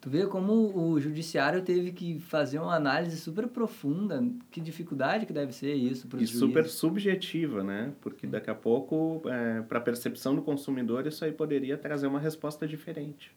Tu 0.02 0.10
vê 0.10 0.26
como 0.26 0.76
o 0.76 1.00
judiciário 1.00 1.62
teve 1.62 1.92
que 1.92 2.20
fazer 2.20 2.58
uma 2.58 2.76
análise 2.76 3.16
super 3.18 3.48
profunda, 3.48 4.26
que 4.50 4.60
dificuldade 4.60 5.28
que 5.28 5.32
deve 5.32 5.54
ser 5.54 5.76
isso 5.76 6.08
para 6.08 6.20
E 6.20 6.26
super 6.26 6.66
subjetiva, 6.66 7.64
né? 7.64 7.94
Porque 8.02 8.26
daqui 8.26 8.50
a 8.50 8.56
pouco, 8.56 9.22
é, 9.28 9.62
para 9.62 9.78
a 9.78 9.82
percepção 9.82 10.36
do 10.36 10.42
consumidor, 10.42 11.06
isso 11.06 11.24
aí 11.24 11.32
poderia 11.32 11.78
trazer 11.78 12.08
uma 12.08 12.20
resposta 12.20 12.68
diferente. 12.68 13.32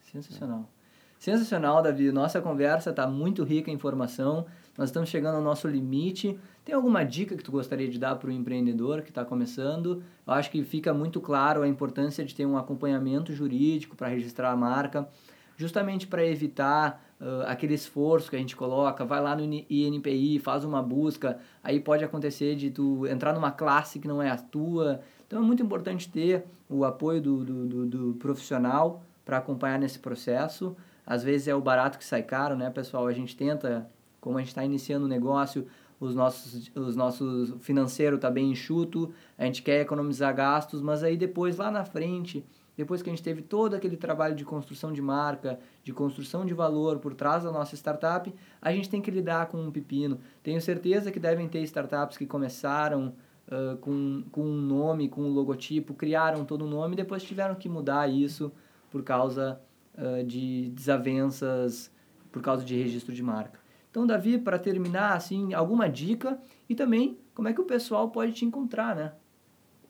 Sensacional. 0.00 0.68
Sensacional, 1.16 1.80
Davi. 1.80 2.10
Nossa 2.10 2.40
conversa 2.40 2.90
está 2.90 3.06
muito 3.06 3.44
rica 3.44 3.70
em 3.70 3.74
informação. 3.74 4.46
Nós 4.76 4.88
estamos 4.88 5.08
chegando 5.08 5.36
ao 5.36 5.42
nosso 5.42 5.68
limite. 5.68 6.36
Tem 6.64 6.74
alguma 6.74 7.04
dica 7.04 7.36
que 7.36 7.44
tu 7.44 7.52
gostaria 7.52 7.88
de 7.88 8.00
dar 8.00 8.16
para 8.16 8.30
o 8.30 8.32
empreendedor 8.32 9.00
que 9.02 9.10
está 9.10 9.24
começando? 9.24 10.02
Eu 10.26 10.34
acho 10.34 10.50
que 10.50 10.64
fica 10.64 10.92
muito 10.92 11.20
claro 11.20 11.62
a 11.62 11.68
importância 11.68 12.24
de 12.24 12.34
ter 12.34 12.44
um 12.44 12.58
acompanhamento 12.58 13.32
jurídico 13.32 13.94
para 13.94 14.08
registrar 14.08 14.50
a 14.50 14.56
marca 14.56 15.08
justamente 15.56 16.06
para 16.06 16.24
evitar 16.24 17.04
uh, 17.20 17.42
aquele 17.46 17.74
esforço 17.74 18.30
que 18.30 18.36
a 18.36 18.38
gente 18.38 18.56
coloca, 18.56 19.04
vai 19.04 19.20
lá 19.20 19.36
no 19.36 19.42
INPI, 19.42 20.38
faz 20.38 20.64
uma 20.64 20.82
busca, 20.82 21.38
aí 21.62 21.80
pode 21.80 22.04
acontecer 22.04 22.56
de 22.56 22.70
tu 22.70 23.06
entrar 23.06 23.32
numa 23.32 23.50
classe 23.50 23.98
que 23.98 24.08
não 24.08 24.22
é 24.22 24.30
a 24.30 24.36
tua. 24.36 25.00
Então 25.26 25.42
é 25.42 25.42
muito 25.42 25.62
importante 25.62 26.10
ter 26.10 26.44
o 26.68 26.84
apoio 26.84 27.20
do, 27.20 27.44
do, 27.44 27.66
do, 27.66 27.86
do 27.86 28.14
profissional 28.14 29.02
para 29.24 29.38
acompanhar 29.38 29.78
nesse 29.78 29.98
processo. 29.98 30.76
Às 31.06 31.22
vezes 31.22 31.48
é 31.48 31.54
o 31.54 31.60
barato 31.60 31.98
que 31.98 32.04
sai 32.04 32.22
caro, 32.22 32.56
né, 32.56 32.70
pessoal? 32.70 33.06
A 33.06 33.12
gente 33.12 33.36
tenta, 33.36 33.88
como 34.20 34.38
a 34.38 34.40
gente 34.40 34.48
está 34.48 34.64
iniciando 34.64 35.04
o 35.04 35.08
negócio, 35.08 35.66
os 36.00 36.14
nossos, 36.14 36.70
os 36.74 36.96
nossos 36.96 37.54
financeiro 37.60 38.16
está 38.16 38.30
bem 38.30 38.50
enxuto, 38.50 39.12
a 39.38 39.44
gente 39.44 39.62
quer 39.62 39.80
economizar 39.80 40.34
gastos, 40.34 40.82
mas 40.82 41.02
aí 41.02 41.16
depois 41.16 41.56
lá 41.56 41.70
na 41.70 41.84
frente 41.84 42.44
depois 42.76 43.02
que 43.02 43.08
a 43.08 43.12
gente 43.12 43.22
teve 43.22 43.42
todo 43.42 43.74
aquele 43.74 43.96
trabalho 43.96 44.34
de 44.34 44.44
construção 44.44 44.92
de 44.92 45.00
marca, 45.00 45.58
de 45.82 45.92
construção 45.92 46.44
de 46.44 46.54
valor 46.54 46.98
por 46.98 47.14
trás 47.14 47.44
da 47.44 47.52
nossa 47.52 47.74
startup, 47.74 48.32
a 48.60 48.72
gente 48.72 48.90
tem 48.90 49.00
que 49.00 49.10
lidar 49.10 49.46
com 49.46 49.58
um 49.58 49.70
pepino. 49.70 50.18
Tenho 50.42 50.60
certeza 50.60 51.12
que 51.12 51.20
devem 51.20 51.48
ter 51.48 51.62
startups 51.62 52.16
que 52.16 52.26
começaram 52.26 53.14
uh, 53.48 53.76
com, 53.78 54.24
com 54.30 54.42
um 54.42 54.60
nome, 54.60 55.08
com 55.08 55.22
um 55.22 55.32
logotipo, 55.32 55.94
criaram 55.94 56.44
todo 56.44 56.62
o 56.62 56.66
um 56.66 56.70
nome 56.70 56.96
depois 56.96 57.22
tiveram 57.22 57.54
que 57.54 57.68
mudar 57.68 58.08
isso 58.08 58.52
por 58.90 59.02
causa 59.02 59.60
uh, 59.96 60.24
de 60.24 60.70
desavenças, 60.70 61.90
por 62.32 62.42
causa 62.42 62.64
de 62.64 62.76
registro 62.76 63.14
de 63.14 63.22
marca. 63.22 63.60
Então, 63.90 64.04
Davi, 64.04 64.38
para 64.38 64.58
terminar, 64.58 65.12
assim, 65.12 65.54
alguma 65.54 65.88
dica 65.88 66.36
e 66.68 66.74
também 66.74 67.16
como 67.32 67.46
é 67.46 67.52
que 67.52 67.60
o 67.60 67.64
pessoal 67.64 68.10
pode 68.10 68.32
te 68.32 68.44
encontrar, 68.44 68.96
né? 68.96 69.12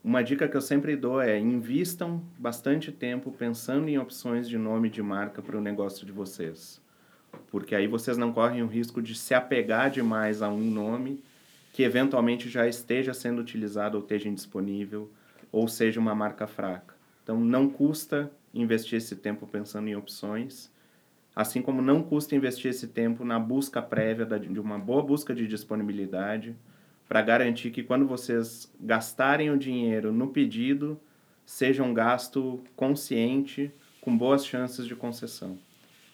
Uma 0.04 0.22
dica 0.22 0.46
que 0.46 0.54
eu 0.54 0.60
sempre 0.60 0.94
dou 0.96 1.18
é 1.18 1.38
invistam 1.38 2.22
bastante 2.38 2.92
tempo 2.92 3.32
pensando 3.32 3.88
em 3.88 3.96
opções 3.96 4.46
de 4.46 4.58
nome 4.58 4.90
de 4.90 5.02
marca 5.02 5.40
para 5.40 5.56
o 5.56 5.62
negócio 5.62 6.04
de 6.04 6.12
vocês. 6.12 6.78
Porque 7.50 7.74
aí 7.74 7.86
vocês 7.86 8.18
não 8.18 8.30
correm 8.30 8.62
o 8.62 8.66
risco 8.66 9.00
de 9.00 9.14
se 9.14 9.32
apegar 9.32 9.90
demais 9.90 10.42
a 10.42 10.50
um 10.50 10.70
nome 10.70 11.24
que 11.72 11.82
eventualmente 11.82 12.50
já 12.50 12.68
esteja 12.68 13.14
sendo 13.14 13.40
utilizado 13.40 13.96
ou 13.96 14.02
esteja 14.02 14.28
indisponível 14.28 15.10
ou 15.50 15.66
seja 15.66 15.98
uma 15.98 16.14
marca 16.14 16.46
fraca. 16.46 16.94
Então 17.22 17.40
não 17.40 17.70
custa 17.70 18.30
investir 18.52 18.98
esse 18.98 19.16
tempo 19.16 19.46
pensando 19.46 19.88
em 19.88 19.96
opções, 19.96 20.70
assim 21.34 21.62
como 21.62 21.80
não 21.80 22.02
custa 22.02 22.36
investir 22.36 22.70
esse 22.70 22.88
tempo 22.88 23.24
na 23.24 23.38
busca 23.38 23.80
prévia 23.80 24.26
de 24.26 24.60
uma 24.60 24.78
boa 24.78 25.02
busca 25.02 25.34
de 25.34 25.48
disponibilidade 25.48 26.54
para 27.08 27.22
garantir 27.22 27.70
que 27.70 27.82
quando 27.82 28.06
vocês 28.06 28.70
gastarem 28.80 29.50
o 29.50 29.58
dinheiro 29.58 30.12
no 30.12 30.28
pedido, 30.28 30.98
seja 31.44 31.82
um 31.82 31.92
gasto 31.92 32.60
consciente, 32.74 33.70
com 34.00 34.16
boas 34.16 34.44
chances 34.44 34.86
de 34.86 34.94
concessão. 34.94 35.58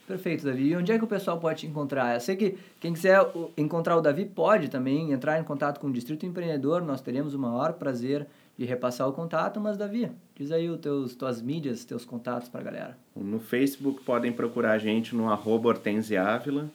Perfeito, 0.06 0.44
Davi. 0.44 0.70
E 0.70 0.76
onde 0.76 0.90
é 0.90 0.98
que 0.98 1.04
o 1.04 1.06
pessoal 1.06 1.38
pode 1.38 1.60
te 1.60 1.66
encontrar? 1.68 2.14
Eu 2.14 2.20
sei 2.20 2.34
que 2.34 2.58
quem 2.80 2.92
quiser 2.92 3.20
encontrar 3.56 3.96
o 3.96 4.00
Davi 4.00 4.24
pode 4.24 4.68
também 4.68 5.12
entrar 5.12 5.38
em 5.38 5.44
contato 5.44 5.78
com 5.78 5.86
o 5.86 5.92
Distrito 5.92 6.26
Empreendedor. 6.26 6.82
Nós 6.82 7.00
teremos 7.00 7.32
o 7.32 7.38
maior 7.38 7.74
prazer 7.74 8.26
de 8.58 8.64
repassar 8.64 9.08
o 9.08 9.12
contato. 9.12 9.60
Mas, 9.60 9.76
Davi, 9.76 10.10
diz 10.34 10.50
aí 10.50 10.68
os 10.68 10.80
teus 10.80 11.14
tuas 11.14 11.40
mídias, 11.40 11.84
teus 11.84 12.04
contatos 12.04 12.48
para 12.48 12.60
a 12.60 12.64
galera. 12.64 12.98
No 13.14 13.38
Facebook 13.38 14.02
podem 14.02 14.32
procurar 14.32 14.72
a 14.72 14.78
gente 14.78 15.14
no 15.14 15.30
arroba 15.30 15.68
Hortense 15.68 16.16
Ávila. 16.16 16.68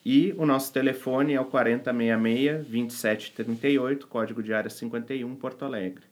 e 0.08 0.32
o 0.38 0.46
nosso 0.46 0.72
telefone 0.72 1.34
é 1.34 1.40
o 1.40 1.44
4066-2738, 1.46 4.04
código 4.04 4.40
de 4.40 4.54
área 4.54 4.70
51, 4.70 5.34
Porto 5.34 5.64
Alegre. 5.64 6.04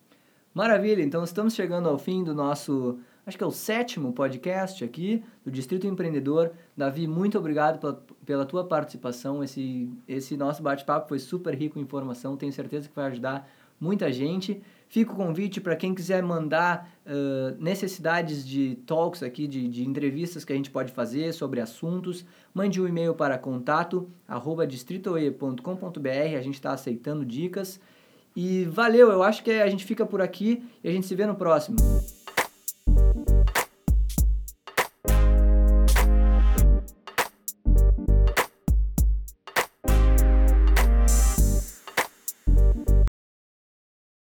Maravilha, 0.53 1.01
então 1.01 1.23
estamos 1.23 1.55
chegando 1.55 1.87
ao 1.87 1.97
fim 1.97 2.21
do 2.21 2.35
nosso, 2.35 2.99
acho 3.25 3.37
que 3.37 3.43
é 3.43 3.47
o 3.47 3.51
sétimo 3.51 4.11
podcast 4.11 4.83
aqui 4.83 5.23
do 5.45 5.51
Distrito 5.51 5.87
Empreendedor. 5.87 6.51
Davi, 6.75 7.07
muito 7.07 7.37
obrigado 7.37 7.79
pela, 7.79 8.03
pela 8.25 8.45
tua 8.45 8.65
participação. 8.65 9.41
Esse, 9.43 9.89
esse 10.07 10.35
nosso 10.35 10.61
bate-papo 10.61 11.07
foi 11.07 11.19
super 11.19 11.55
rico 11.55 11.79
em 11.79 11.81
informação, 11.81 12.37
tenho 12.37 12.51
certeza 12.51 12.89
que 12.89 12.95
vai 12.95 13.05
ajudar 13.05 13.49
muita 13.79 14.11
gente. 14.11 14.61
Fica 14.87 15.11
o 15.11 15.15
convite 15.15 15.59
para 15.59 15.75
quem 15.75 15.93
quiser 15.93 16.21
mandar 16.21 16.89
uh, 17.05 17.61
necessidades 17.61 18.47
de 18.47 18.75
talks 18.85 19.23
aqui, 19.23 19.47
de, 19.47 19.67
de 19.67 19.83
entrevistas 19.83 20.45
que 20.45 20.53
a 20.53 20.55
gente 20.55 20.69
pode 20.69 20.91
fazer 20.91 21.33
sobre 21.33 21.59
assuntos. 21.59 22.25
Mande 22.53 22.79
um 22.79 22.87
e-mail 22.87 23.13
para 23.13 23.37
contato 23.37 24.09
arroba 24.27 24.65
distritoe.com.br, 24.65 26.37
a 26.37 26.41
gente 26.41 26.55
está 26.55 26.71
aceitando 26.71 27.25
dicas. 27.25 27.79
E 28.35 28.65
valeu, 28.65 29.11
eu 29.11 29.23
acho 29.23 29.43
que 29.43 29.51
a 29.51 29.67
gente 29.67 29.85
fica 29.85 30.05
por 30.05 30.21
aqui 30.21 30.63
e 30.83 30.89
a 30.89 30.91
gente 30.91 31.07
se 31.07 31.15
vê 31.15 31.25
no 31.25 31.35
próximo. 31.35 31.77